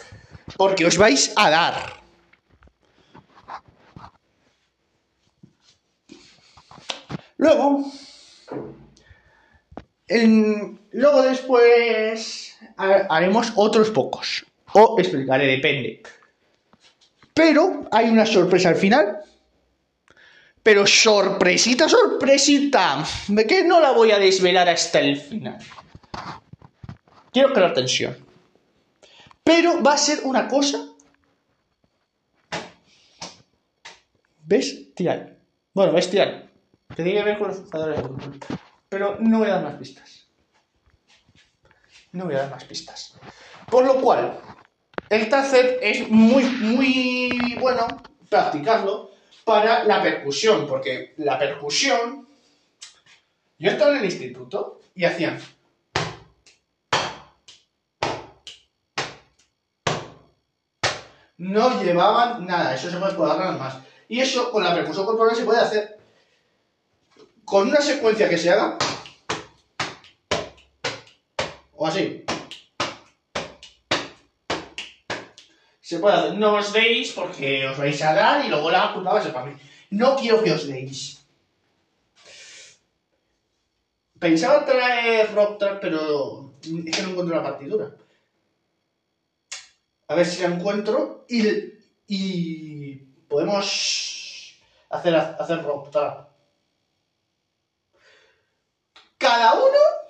[0.56, 2.02] Porque os vais a dar.
[7.36, 7.84] Luego,
[10.92, 14.46] luego después haremos otros pocos.
[14.72, 16.02] O explicaré, depende.
[17.34, 19.18] Pero hay una sorpresa al final.
[20.62, 23.04] Pero sorpresita, sorpresita.
[23.28, 25.58] ¿De qué no la voy a desvelar hasta el final?
[27.32, 28.16] Quiero crear tensión.
[29.42, 30.86] Pero va a ser una cosa
[34.44, 35.38] bestial.
[35.74, 36.50] Bueno, bestial.
[36.94, 38.38] Que tiene que ver con los jugadores de fútbol.
[38.88, 40.28] Pero no voy a dar más pistas.
[42.12, 43.14] No voy a dar más pistas.
[43.70, 44.38] Por lo cual,
[45.12, 47.86] el tacer es muy, muy bueno
[48.30, 49.10] practicarlo
[49.44, 52.26] para la percusión, porque la percusión.
[53.58, 55.38] Yo estaba en el instituto y hacían
[61.36, 63.76] no llevaban nada, eso se puede cuadrar más.
[64.08, 65.98] Y eso con la percusión corporal se puede hacer
[67.44, 68.78] con una secuencia que se haga
[71.74, 72.24] o así.
[75.92, 76.34] Se puede hacer.
[76.38, 79.30] No os deis porque os vais a dar y luego la culpa va a ser
[79.34, 79.54] para mí.
[79.90, 81.20] No quiero que os deis.
[84.18, 86.00] Pensaba traer Rock pero
[86.86, 87.92] es que no encuentro la partitura.
[90.08, 91.40] A ver si la encuentro y,
[92.06, 92.96] y
[93.28, 94.56] podemos
[94.88, 95.90] hacer, hacer rock
[99.18, 100.01] Cada uno.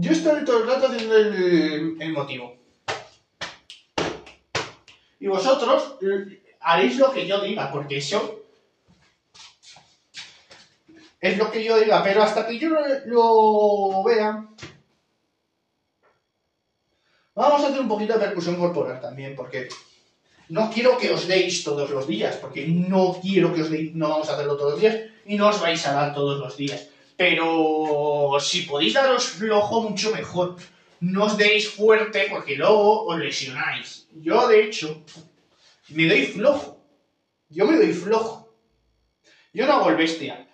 [0.00, 2.56] Yo estoy todo el rato haciendo el, motivo.
[5.20, 5.96] Y vosotros
[6.60, 8.44] haréis lo que yo diga, porque eso
[11.20, 12.70] es lo que yo diga, pero hasta que yo
[13.06, 14.48] lo vea,
[17.38, 19.68] Vamos a hacer un poquito de percusión corporal también, porque
[20.48, 24.08] no quiero que os deis todos los días, porque no quiero que os deis, no
[24.08, 26.88] vamos a hacerlo todos los días y no os vais a dar todos los días.
[27.18, 30.54] Pero si podéis daros flojo, mucho mejor.
[31.00, 34.06] No os deis fuerte porque luego os lesionáis.
[34.26, 35.04] Yo, de hecho,
[35.88, 36.78] me doy flojo.
[37.50, 38.54] Yo me doy flojo.
[39.52, 40.46] Yo no hago el bestia.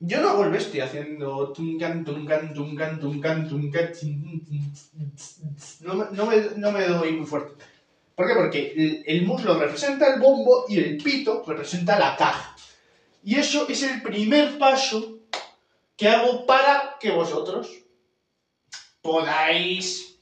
[0.00, 3.92] Yo no hago el bestia haciendo tungan, tungan, tungan, tungan, tungan,
[5.80, 7.62] no, no, me, no me doy muy fuerte.
[8.14, 8.34] ¿Por qué?
[8.34, 12.54] Porque el, muslo representa el bombo y el pito representa la caja.
[13.24, 15.20] Y eso es el primer paso
[15.96, 17.70] que hago para que vosotros
[19.00, 20.18] podáis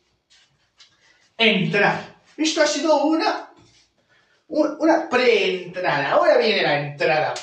[1.36, 2.20] entrar.
[2.36, 3.50] Esto ha sido una,
[4.48, 6.12] una preentrada.
[6.12, 7.34] Ahora viene la entrada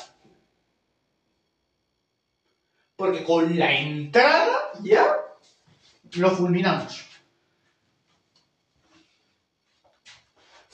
[2.97, 5.15] porque con la entrada ya
[6.15, 7.06] lo fulminamos.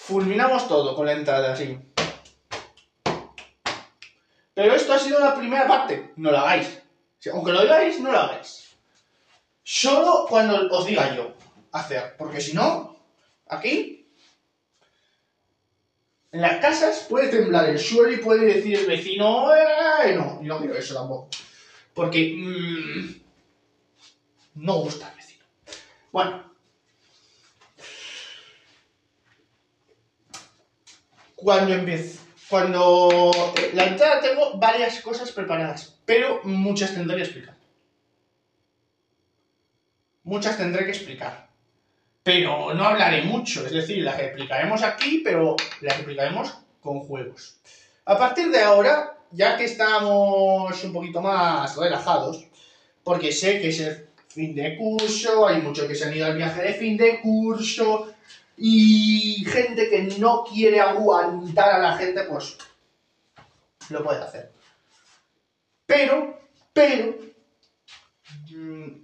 [0.05, 1.79] Fulminamos todo con la entrada así.
[4.53, 6.11] Pero esto ha sido la primera parte.
[6.17, 6.81] No lo hagáis.
[7.31, 8.75] Aunque lo digáis, no lo hagáis.
[9.63, 11.33] Solo cuando os diga yo
[11.71, 12.15] hacer.
[12.17, 12.97] Porque si no,
[13.47, 14.09] aquí,
[16.33, 19.47] en las casas puede temblar el suelo y puede decir el vecino,
[20.15, 21.29] no, no quiero eso tampoco.
[21.93, 23.21] Porque mmm,
[24.55, 25.45] no gusta el vecino.
[26.11, 26.52] Bueno.
[31.43, 37.55] Cuando empiezo, cuando eh, la entrada tengo varias cosas preparadas, pero muchas tendré que explicar.
[40.23, 41.49] Muchas tendré que explicar.
[42.23, 47.57] Pero no hablaré mucho, es decir, las explicaremos aquí, pero las explicaremos con juegos.
[48.05, 52.47] A partir de ahora, ya que estamos un poquito más relajados,
[53.03, 56.37] porque sé que es el fin de curso, hay muchos que se han ido al
[56.37, 58.13] viaje de fin de curso,
[58.57, 62.57] y gente que no quiere aguantar a la gente, pues
[63.89, 64.51] lo puede hacer.
[65.85, 66.39] Pero,
[66.73, 67.15] pero,
[68.49, 69.03] mm,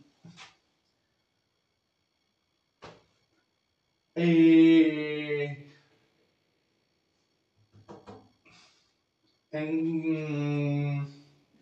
[4.22, 5.72] Eh,
[9.52, 11.08] en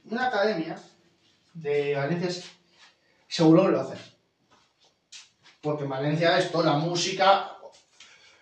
[0.06, 0.76] una academia
[1.54, 2.44] de Valencia
[3.28, 4.00] seguro que lo hacen.
[5.62, 7.57] Porque en Valencia esto, la música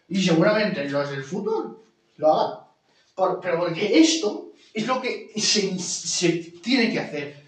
[0.07, 1.79] y seguramente los del fútbol
[2.17, 3.39] lo hagan.
[3.41, 6.27] pero porque esto es lo que se,
[6.61, 7.45] tiene que hacer.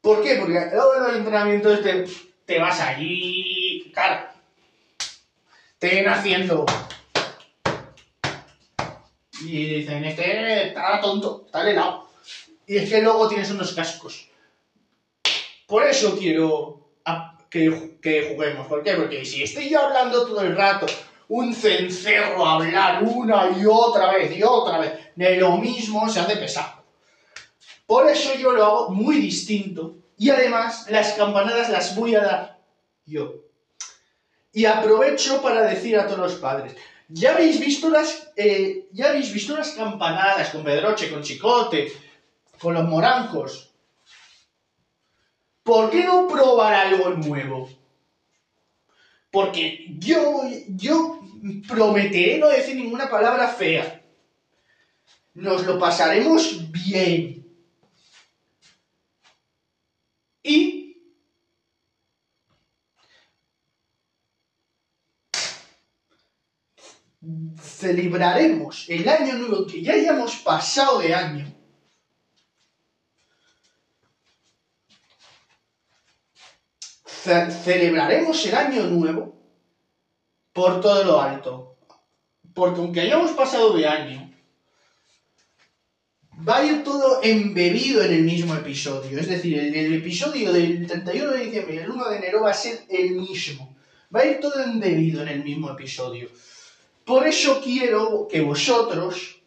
[0.00, 0.36] ¿Por qué?
[0.36, 2.04] Porque luego los entrenamientos te,
[2.44, 4.36] te vas allí, cara
[5.80, 6.64] estén haciendo.
[9.42, 12.08] Y dicen, este está tonto, está helado.
[12.66, 14.28] Y es que luego tienes unos cascos.
[15.66, 16.88] Por eso quiero
[17.50, 18.66] que, que juguemos.
[18.66, 18.94] ¿Por qué?
[18.94, 20.86] Porque si estoy yo hablando todo el rato,
[21.28, 26.20] un cencerro a hablar una y otra vez y otra vez de lo mismo, se
[26.20, 26.84] hace pesado.
[27.86, 29.96] Por eso yo lo hago muy distinto.
[30.18, 32.58] Y además, las campanadas las voy a dar
[33.04, 33.34] yo.
[34.52, 36.74] Y aprovecho para decir a todos los padres,
[37.08, 41.92] ya habéis visto las, eh, ya habéis visto las campanadas con Pedroche, con Chicote,
[42.58, 43.70] con los morancos.
[45.62, 47.68] ¿Por qué no probar algo nuevo?
[49.30, 51.20] Porque yo, yo
[51.68, 54.02] prometeré no decir ninguna palabra fea.
[55.34, 57.44] Nos lo pasaremos bien.
[60.42, 60.86] Y
[67.60, 71.55] celebraremos el año nuevo que ya hayamos pasado de año.
[77.64, 79.34] Celebraremos el año nuevo
[80.52, 81.76] por todo lo alto.
[82.54, 84.32] Porque aunque hayamos pasado de año,
[86.48, 89.18] va a ir todo embebido en el mismo episodio.
[89.18, 92.50] Es decir, el, el episodio del 31 de diciembre y el 1 de enero va
[92.50, 93.76] a ser el mismo.
[94.14, 96.30] Va a ir todo embebido en el mismo episodio.
[97.04, 99.40] Por eso quiero que vosotros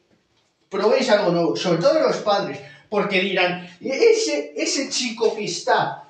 [0.70, 2.60] probéis algo nuevo, sobre todo los padres,
[2.90, 6.09] porque dirán, ese, ese chico que está,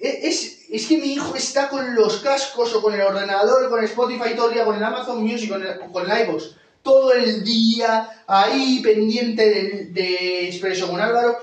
[0.00, 4.34] es, es que mi hijo está con los cascos o con el ordenador, con Spotify
[4.34, 6.38] todo el día, con el Amazon Music, con, el, con
[6.82, 11.38] todo el día ahí pendiente de, de Expreso con Álvaro,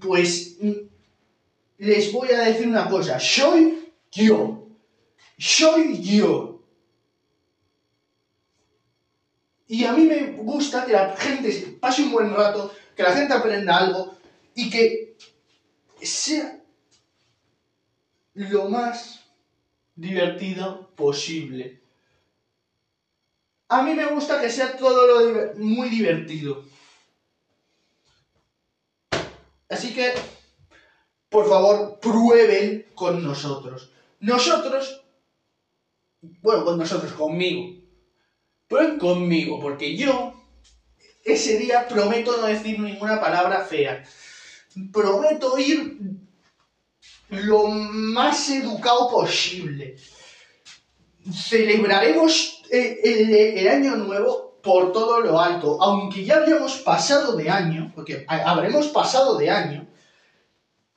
[0.00, 0.72] pues mm,
[1.78, 4.66] les voy a decir una cosa, soy yo,
[5.38, 6.52] soy yo,
[9.72, 13.32] Y a mí me gusta que la gente pase un buen rato, que la gente
[13.32, 14.14] aprenda algo
[14.54, 15.16] y que
[16.02, 16.61] sea
[18.34, 19.24] lo más
[19.94, 21.80] divertido posible.
[23.68, 26.64] A mí me gusta que sea todo lo muy divertido.
[29.68, 30.12] Así que,
[31.30, 33.90] por favor, prueben con nosotros.
[34.20, 35.00] Nosotros,
[36.42, 37.82] bueno, con nosotros, conmigo
[38.72, 40.32] Prueben conmigo, porque yo
[41.24, 44.02] ese día prometo no decir ninguna palabra fea.
[44.90, 45.98] Prometo ir
[47.32, 49.96] lo más educado posible.
[51.32, 53.00] Celebraremos eh,
[53.56, 55.82] el, año nuevo por todo lo alto.
[55.82, 59.86] Aunque ya habíamos pasado de año, porque habremos pasado de año,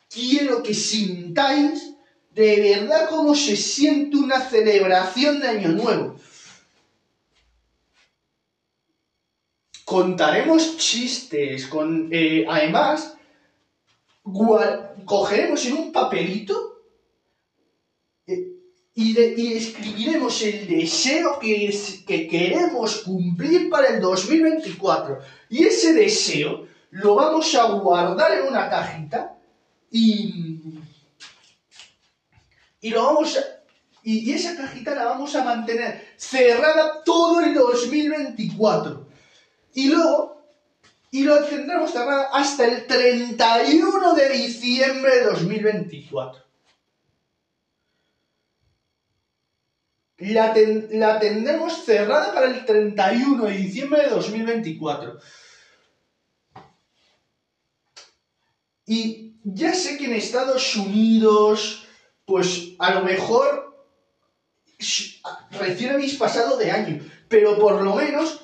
[0.10, 1.94] quiero que sintáis
[2.32, 6.16] de verdad cómo se siente una celebración de año nuevo.
[9.86, 13.16] contaremos chistes, con, eh, además,
[15.06, 16.82] cogeremos en un papelito,
[18.28, 18.52] eh,
[18.94, 25.20] y, escribiremos el deseo que, queremos cumplir para el 2024.
[25.50, 29.38] Y ese deseo lo vamos a guardar en una cajita
[29.92, 30.80] y,
[32.82, 33.38] y lo vamos
[34.08, 39.08] y esa cajita la vamos a mantener cerrada todo el 2024.
[39.74, 40.35] Y luego,
[41.16, 46.44] y lo tendremos cerrada hasta el 31 de diciembre de 2024.
[50.18, 55.18] La, ten- la tendremos cerrada para el 31 de diciembre de 2024.
[58.86, 61.86] Y ya sé que en Estados Unidos,
[62.26, 63.88] pues a lo mejor
[65.52, 68.42] recién habéis pasado de año, pero por lo menos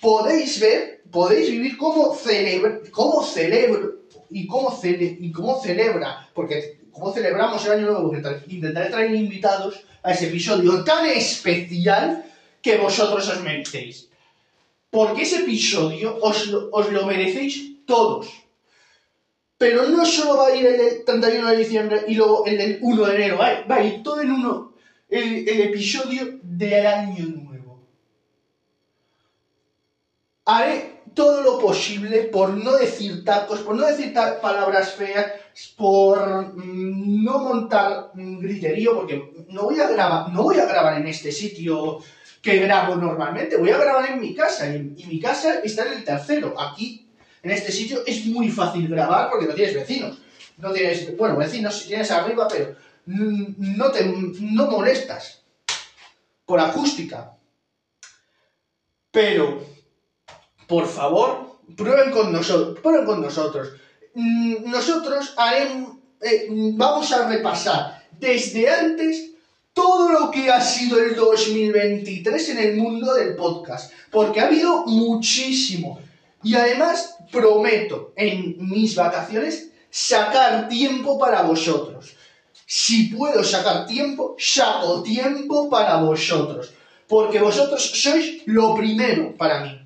[0.00, 3.94] podéis ver, podéis vivir cómo celebra, cómo celebro
[4.30, 8.12] y cómo, cele- y cómo celebra, porque cómo celebramos el año nuevo,
[8.48, 12.24] intentaré traer invitados a ese episodio tan especial
[12.60, 14.08] que vosotros os merecéis.
[14.90, 18.28] Porque ese episodio os os lo merecéis todos.
[19.58, 22.78] Pero no solo va a ir el del 31 de diciembre y luego el del
[22.82, 24.72] 1 de enero, va, va a ir todo en uno,
[25.08, 27.53] el, el episodio del año nuevo.
[30.46, 35.32] Haré todo lo posible por no decir tacos, por no decir palabras feas,
[35.76, 41.00] por mm, no montar mm, griterío, porque no voy a grabar, no voy a grabar
[41.00, 42.00] en este sitio
[42.42, 45.94] que grabo normalmente, voy a grabar en mi casa, y, y mi casa está en
[45.94, 46.54] el tercero.
[46.60, 47.08] Aquí,
[47.42, 50.18] en este sitio, es muy fácil grabar porque no tienes vecinos.
[50.58, 52.76] No tienes, bueno, vecinos si tienes arriba, pero
[53.06, 55.42] mm, no te no molestas
[56.44, 57.32] por acústica.
[59.10, 59.73] Pero,
[60.66, 63.72] por favor, prueben con nosotros, prueben con nosotros.
[64.14, 69.30] Mm, Nosotros haremos, eh, mm, vamos a repasar desde antes
[69.72, 74.86] todo lo que ha sido el 2023 en el mundo del podcast, porque ha habido
[74.86, 75.98] muchísimo.
[76.42, 82.14] Y además prometo en mis vacaciones sacar tiempo para vosotros.
[82.66, 86.72] Si puedo sacar tiempo, saco tiempo para vosotros,
[87.08, 89.83] porque vosotros sois lo primero para mí.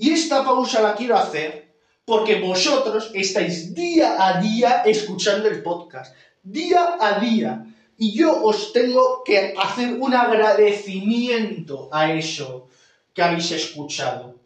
[0.00, 1.74] Y esta pausa la quiero hacer
[2.06, 7.66] porque vosotros estáis día a día escuchando el podcast, día a día.
[7.98, 12.70] Y yo os tengo que hacer un agradecimiento a eso
[13.12, 14.40] que habéis escuchado.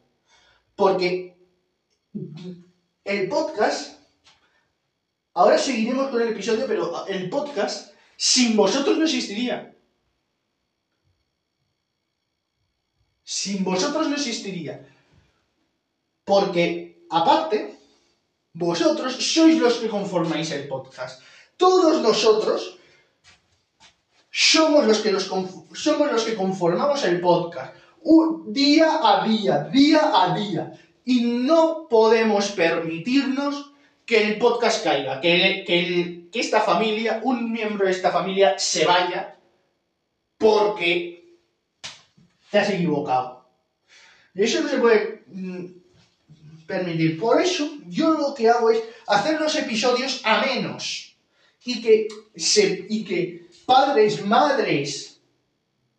[0.74, 1.36] Porque
[3.04, 4.00] el podcast,
[5.34, 9.72] ahora seguiremos con el episodio, pero el podcast sin vosotros no existiría.
[13.22, 14.90] Sin vosotros no existiría.
[16.24, 17.78] Porque, aparte,
[18.54, 21.20] vosotros sois los que conformáis el podcast.
[21.56, 22.78] Todos nosotros
[24.30, 27.74] somos los que, conf- somos los que conformamos el podcast.
[28.02, 30.72] Un- día a día, día a día.
[31.04, 33.72] Y no podemos permitirnos
[34.06, 39.36] que el podcast caiga, que, que esta familia, un miembro de esta familia, se vaya
[40.38, 41.36] porque
[42.50, 43.46] te has equivocado.
[44.34, 45.24] Y eso no se puede
[46.66, 47.18] permitir.
[47.18, 51.16] Por eso, yo lo que hago es hacer los episodios a menos.
[51.64, 55.20] Y que, se, y que padres, madres,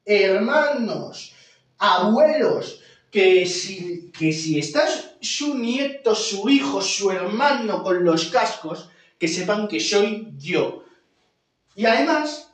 [0.05, 1.33] hermanos,
[1.77, 4.85] abuelos, que si, que si está
[5.21, 10.83] su nieto, su hijo, su hermano con los cascos, que sepan que soy yo.
[11.75, 12.51] Y además,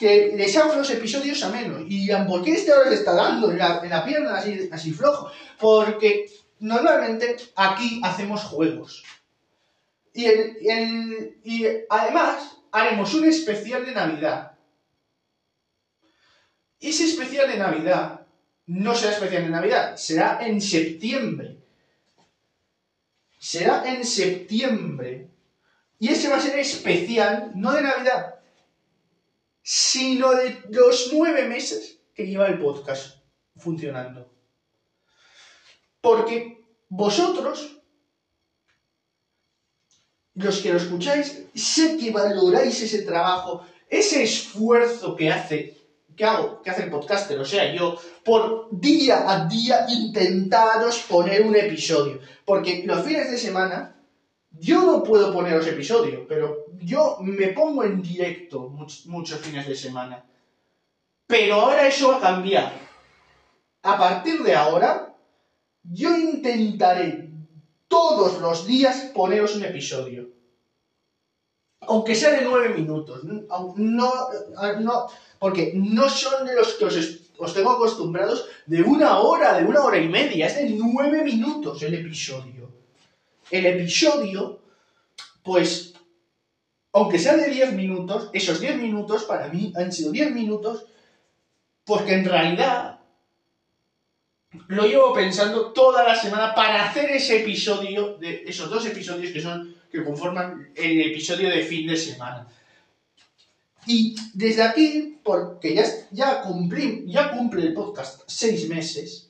[0.00, 1.82] que les hago los episodios a menos.
[1.86, 4.92] Y ¿por qué este ahora le está dando en la, en la pierna así, así
[4.92, 5.30] flojo?
[5.58, 6.26] Porque
[6.60, 9.04] normalmente aquí hacemos juegos.
[10.14, 14.52] Y, el- y además haremos un especial de Navidad.
[16.80, 18.26] Ese especial de Navidad
[18.66, 21.58] no será especial de Navidad, será en septiembre.
[23.38, 25.28] Será en septiembre.
[25.98, 28.39] Y ese va a ser especial, no de Navidad,
[29.62, 33.18] sino de los nueve meses que lleva el podcast
[33.56, 34.32] funcionando.
[36.00, 37.76] Porque vosotros,
[40.34, 45.76] los que lo escucháis, sé que valoráis ese trabajo, ese esfuerzo que hace,
[46.16, 51.42] que hago, que hace el podcaster, o sea, yo, por día a día intentaros poner
[51.42, 52.20] un episodio.
[52.44, 53.99] Porque los fines de semana
[54.50, 59.76] yo no puedo poneros episodio, pero yo me pongo en directo much- muchos fines de
[59.76, 60.24] semana.
[61.26, 62.72] Pero ahora eso va a cambiar.
[63.82, 65.14] A partir de ahora,
[65.82, 67.30] yo intentaré
[67.88, 70.28] todos los días poneros un episodio.
[71.82, 74.28] aunque sea de nueve minutos, no,
[74.78, 75.06] no,
[75.38, 79.96] porque no son de los que os tengo acostumbrados de una hora, de una hora
[79.98, 82.69] y media, es de nueve minutos el episodio.
[83.50, 84.60] El episodio,
[85.42, 85.94] pues,
[86.92, 90.84] aunque sea de diez minutos, esos diez minutos para mí han sido diez minutos
[91.84, 93.00] porque en realidad
[94.68, 99.40] lo llevo pensando toda la semana para hacer ese episodio, de esos dos episodios que
[99.40, 102.48] son, que conforman el episodio de fin de semana.
[103.86, 106.42] Y desde aquí, porque ya, ya,
[107.06, 109.29] ya cumple el podcast seis meses,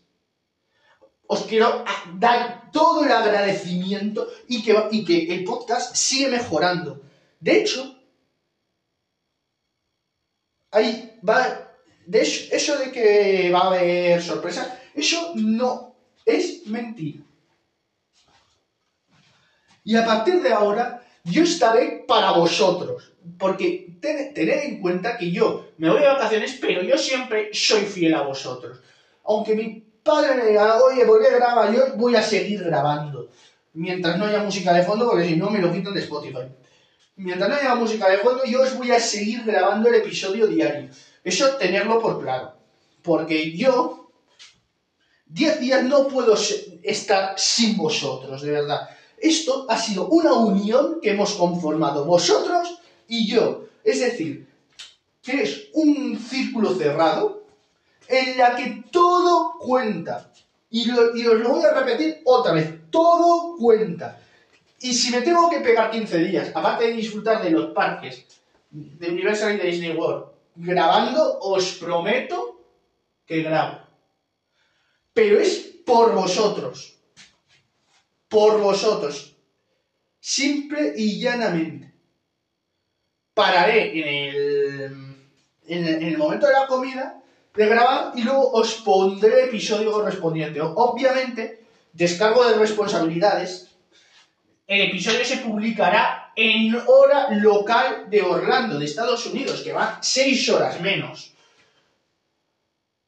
[1.32, 1.84] os quiero
[2.18, 7.00] dar todo el agradecimiento y que, y que el podcast sigue mejorando.
[7.38, 7.96] De hecho,
[10.72, 11.68] ahí va.
[12.04, 15.94] De eso de que va a haber sorpresas, eso no
[16.26, 17.22] es mentira.
[19.84, 23.12] Y a partir de ahora, yo estaré para vosotros.
[23.38, 28.14] Porque tened, en cuenta que yo me voy de vacaciones, pero yo siempre soy fiel
[28.14, 28.80] a vosotros.
[29.22, 31.72] Aunque mi padre me oye, ¿por qué graba?
[31.72, 33.28] Yo voy a seguir grabando.
[33.74, 36.48] Mientras no haya música de fondo, porque si no me lo quitan de Spotify.
[37.16, 40.90] Mientras no haya música de fondo, yo os voy a seguir grabando el episodio diario.
[41.22, 42.54] Eso tenerlo por claro.
[43.02, 44.00] Porque yo
[45.32, 46.34] Diez días no puedo
[46.82, 48.88] estar sin vosotros, de verdad.
[49.16, 53.66] Esto ha sido una unión que hemos conformado vosotros y yo.
[53.84, 54.48] Es decir,
[55.22, 57.39] que es un círculo cerrado
[58.10, 60.32] en la que todo cuenta.
[60.70, 64.20] Y, y os lo voy a repetir otra vez, todo cuenta.
[64.80, 68.24] Y si me tengo que pegar 15 días, aparte de disfrutar de los parques
[68.70, 72.60] de Universal y de Disney World, grabando, os prometo
[73.26, 73.90] que grabo
[75.12, 76.98] pero es por vosotros.
[78.28, 79.36] Por vosotros.
[80.18, 81.92] Simple y llanamente.
[83.34, 85.16] Pararé en el,
[85.66, 87.19] en el, momento de la comida
[87.54, 90.60] de grabar y luego os pondré el episodio correspondiente.
[90.60, 93.68] Obviamente, descargo de responsabilidades.
[94.66, 100.48] El episodio se publicará en hora local de Orlando, de Estados Unidos, que va seis
[100.48, 101.30] horas menos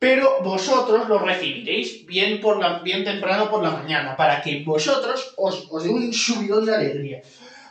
[0.03, 5.33] pero vosotros lo recibiréis bien, por la, bien temprano por la mañana, para que vosotros
[5.37, 7.23] os, os dé un subidón de alegría.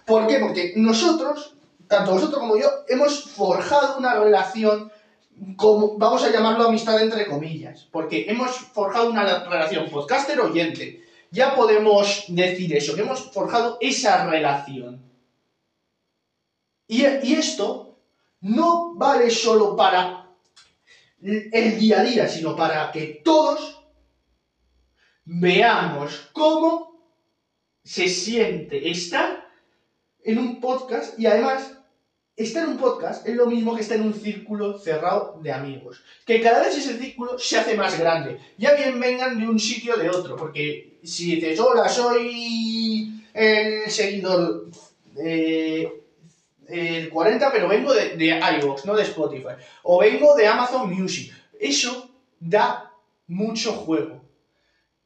[0.05, 0.39] ¿Por qué?
[0.39, 1.55] Porque nosotros,
[1.89, 4.89] tanto vosotros como yo, hemos forjado una relación,
[5.35, 11.03] vamos a llamarlo amistad entre comillas, porque hemos forjado una relación podcaster-oyente.
[11.31, 15.01] Ya podemos decir eso, que hemos forjado esa relación.
[16.87, 17.97] Y, y esto
[18.41, 20.29] no vale solo para
[21.21, 23.81] el día a día, sino para que todos
[25.23, 26.91] veamos cómo
[27.83, 29.47] se siente estar
[30.23, 31.80] en un podcast y además
[32.43, 36.03] estar en un podcast es lo mismo que estar en un círculo cerrado de amigos.
[36.25, 38.37] Que cada vez ese círculo se hace más grande.
[38.57, 43.89] Ya bien vengan de un sitio o de otro, porque si dices, hola, soy el
[43.89, 44.67] seguidor
[45.13, 46.01] de
[46.67, 48.39] el 40, pero vengo de, de
[48.85, 49.55] no de Spotify.
[49.83, 51.33] O vengo de Amazon Music.
[51.59, 52.91] Eso da
[53.27, 54.21] mucho juego.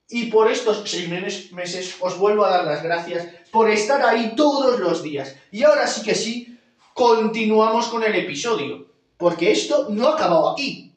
[0.07, 4.79] Y por estos seis meses os vuelvo a dar las gracias por estar ahí todos
[4.79, 5.35] los días.
[5.51, 6.54] Y ahora sí que sí,
[6.95, 8.87] continuamos con el episodio.
[9.17, 10.95] Porque esto no ha acabado aquí.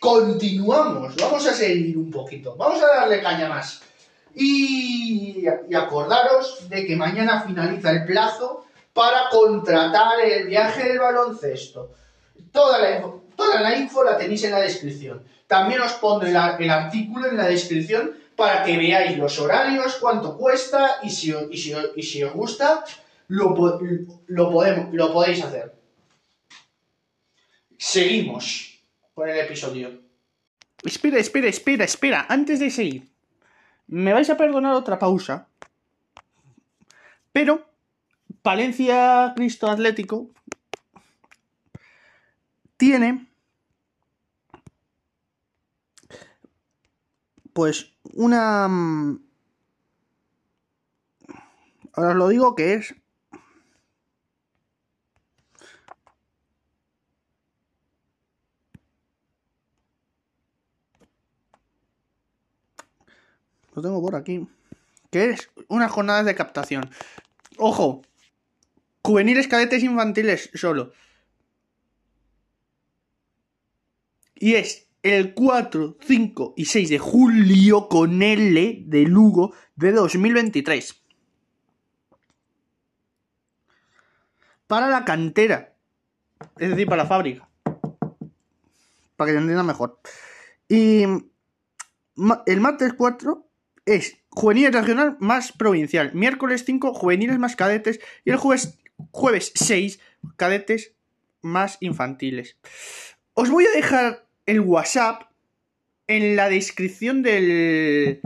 [0.00, 2.56] Continuamos, vamos a seguir un poquito.
[2.56, 3.82] Vamos a darle caña más.
[4.34, 11.90] Y, y acordaros de que mañana finaliza el plazo para contratar el viaje del baloncesto.
[12.52, 15.22] Toda la, toda la info la tenéis en la descripción.
[15.46, 20.98] También os pondré el, artículo en la descripción para que veáis los horarios, cuánto cuesta
[21.02, 22.84] y si, y si, os gusta,
[23.28, 23.54] lo,
[24.26, 25.74] lo, podemos, lo podéis hacer.
[27.78, 28.82] Seguimos
[29.14, 30.00] con el episodio.
[30.82, 32.26] Espera, espera, espera, espera.
[32.28, 33.10] Antes de seguir,
[33.86, 35.48] me vais a perdonar otra pausa.
[37.32, 37.66] Pero
[38.42, 40.30] Palencia Cristo Atlético
[42.76, 43.26] tiene
[47.52, 49.20] pues una mm,
[51.94, 52.94] ahora os lo digo que es
[63.76, 64.46] lo tengo por aquí
[65.10, 66.90] que es unas jornadas de captación
[67.56, 68.02] ojo
[69.06, 70.90] Juveniles, cadetes, infantiles, solo.
[74.34, 81.04] Y es el 4, 5 y 6 de julio con L de Lugo de 2023.
[84.66, 85.76] para la cantera.
[86.58, 87.48] Es decir, para la fábrica.
[89.14, 90.00] Para que se entienda mejor.
[90.68, 93.45] Y el martes 4
[93.86, 96.10] es juvenil regional más provincial.
[96.12, 98.00] Miércoles 5, juveniles más cadetes.
[98.24, 98.78] Y el jueves,
[99.12, 99.98] jueves 6,
[100.36, 100.92] cadetes
[101.40, 102.56] más infantiles.
[103.34, 105.30] Os voy a dejar el WhatsApp
[106.08, 108.20] en la descripción del,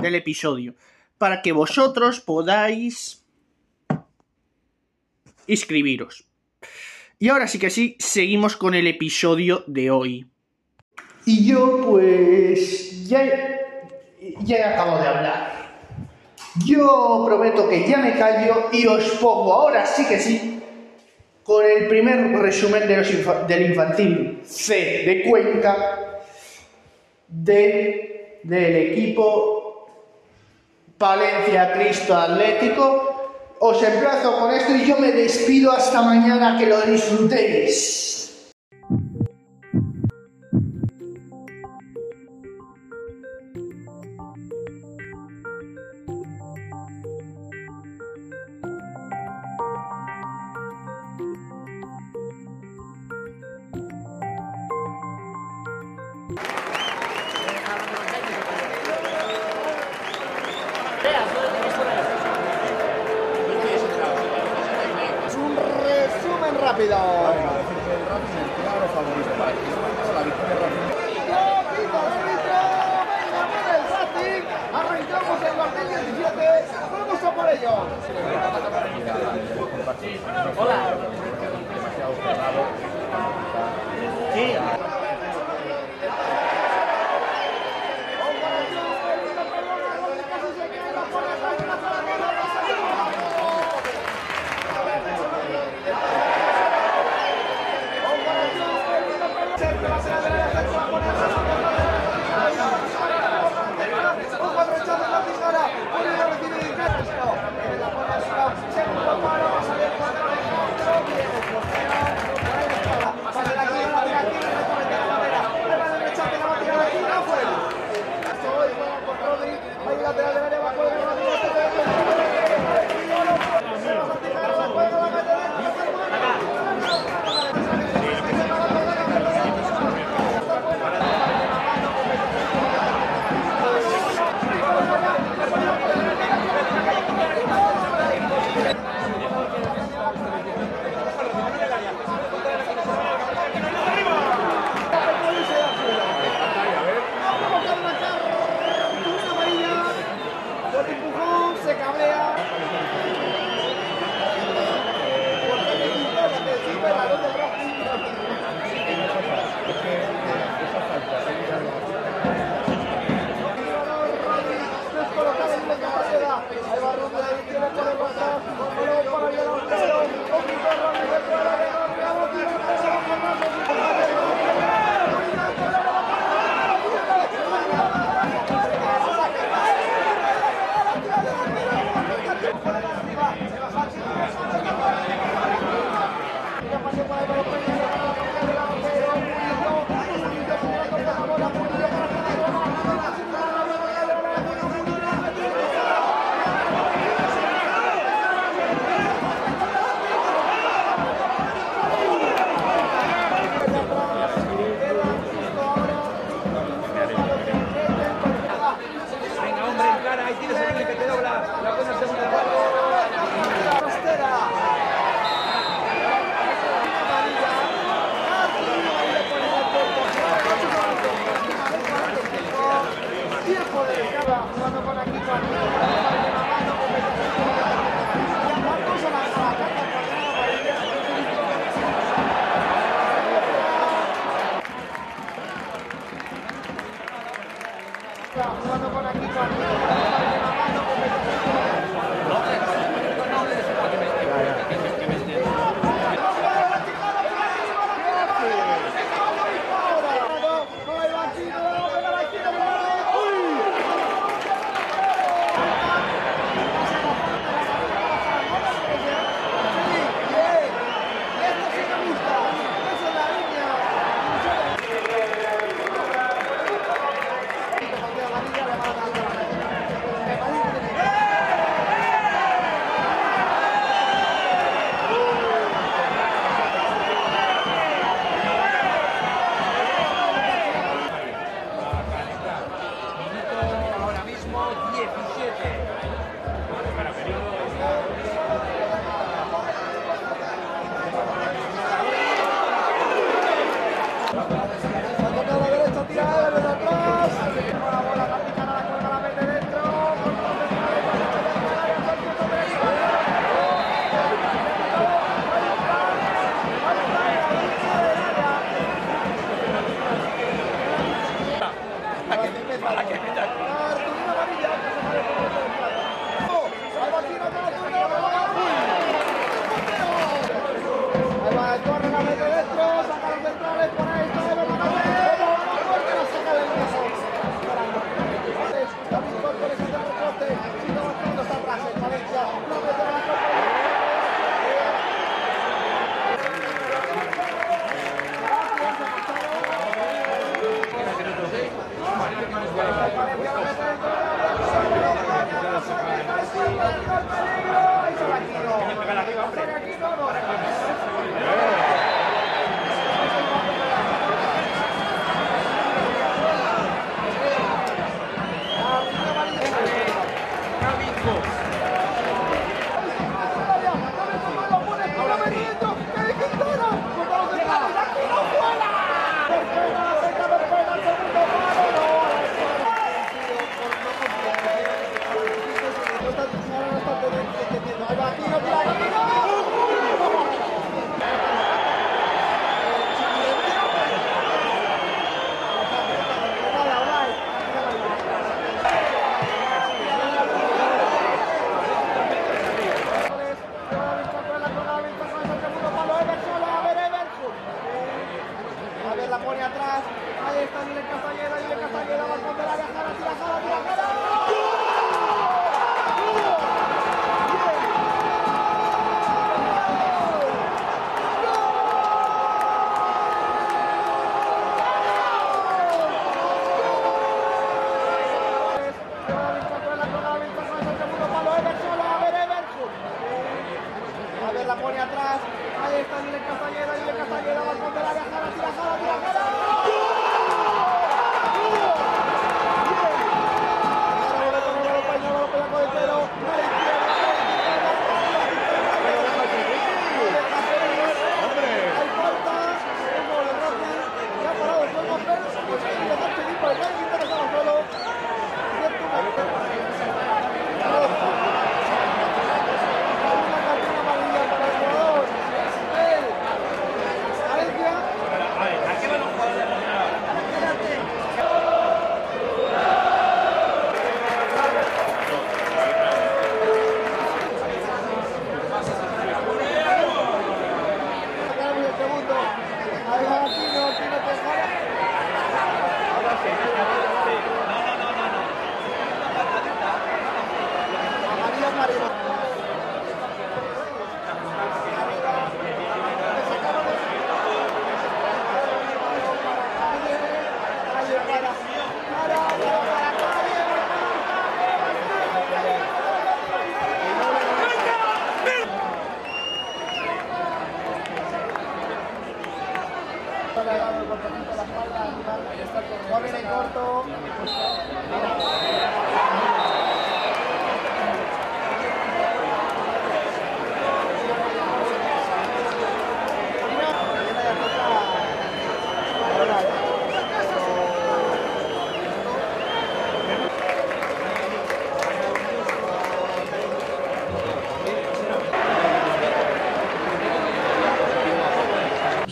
[0.00, 0.74] del episodio
[1.18, 3.24] para que vosotros podáis
[5.46, 6.26] inscribiros.
[7.18, 10.26] Y ahora sí que sí, seguimos con el episodio de hoy.
[11.24, 13.55] Y yo pues ya,
[14.40, 15.66] ya he acabado de hablar.
[16.64, 20.62] Yo prometo que ya me callo y os pongo ahora sí que sí
[21.42, 24.74] con el primer resumen de los del infantil C
[25.06, 26.22] de Cuenca
[27.28, 29.56] de, del equipo
[30.98, 33.12] Palencia Cristo Atlético.
[33.58, 38.15] Os emplazo con esto y yo me despido hasta mañana, que lo disfrutéis.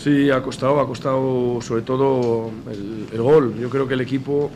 [0.05, 2.50] Sí, ha costado, ha costado sobre todo
[3.11, 3.55] el, gol.
[3.59, 4.50] Yo creo que el equipo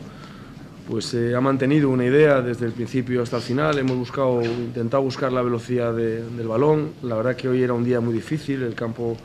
[0.87, 3.79] pues eh, ha mantenido una idea desde el principio hasta el final.
[3.79, 6.91] Hemos buscado, intentado buscar la velocidad de- del balón.
[7.01, 8.61] La verdad que hoy era un día muy difícil.
[8.61, 9.17] El campo,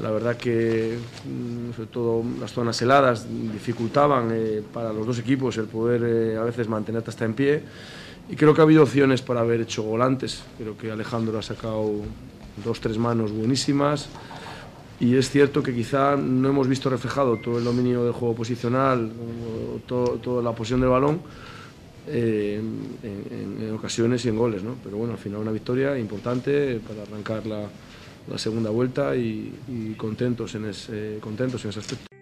[0.00, 5.56] la verdad que mm, sobre todo las zonas heladas dificultaban eh, para los dos equipos
[5.58, 7.60] el poder eh, a veces mantenerte hasta en pie.
[8.30, 10.44] Y creo que ha habido opciones para haber hecho gol antes.
[10.58, 11.90] Creo que Alejandro ha sacado
[12.64, 14.08] dos, tres manos buenísimas.
[14.98, 19.12] Y es cierto que quizá no hemos visto reflejado todo el dominio del juego posicional,
[19.86, 21.20] todo- toda la posición del balón
[22.08, 22.60] eh,
[23.02, 24.76] en, ocasiones y en goles, ¿no?
[24.82, 27.68] Pero bueno, al final una victoria importante para arrancar la,
[28.38, 32.15] segunda vuelta y, y contentos, en ese, contentos en ese aspecto.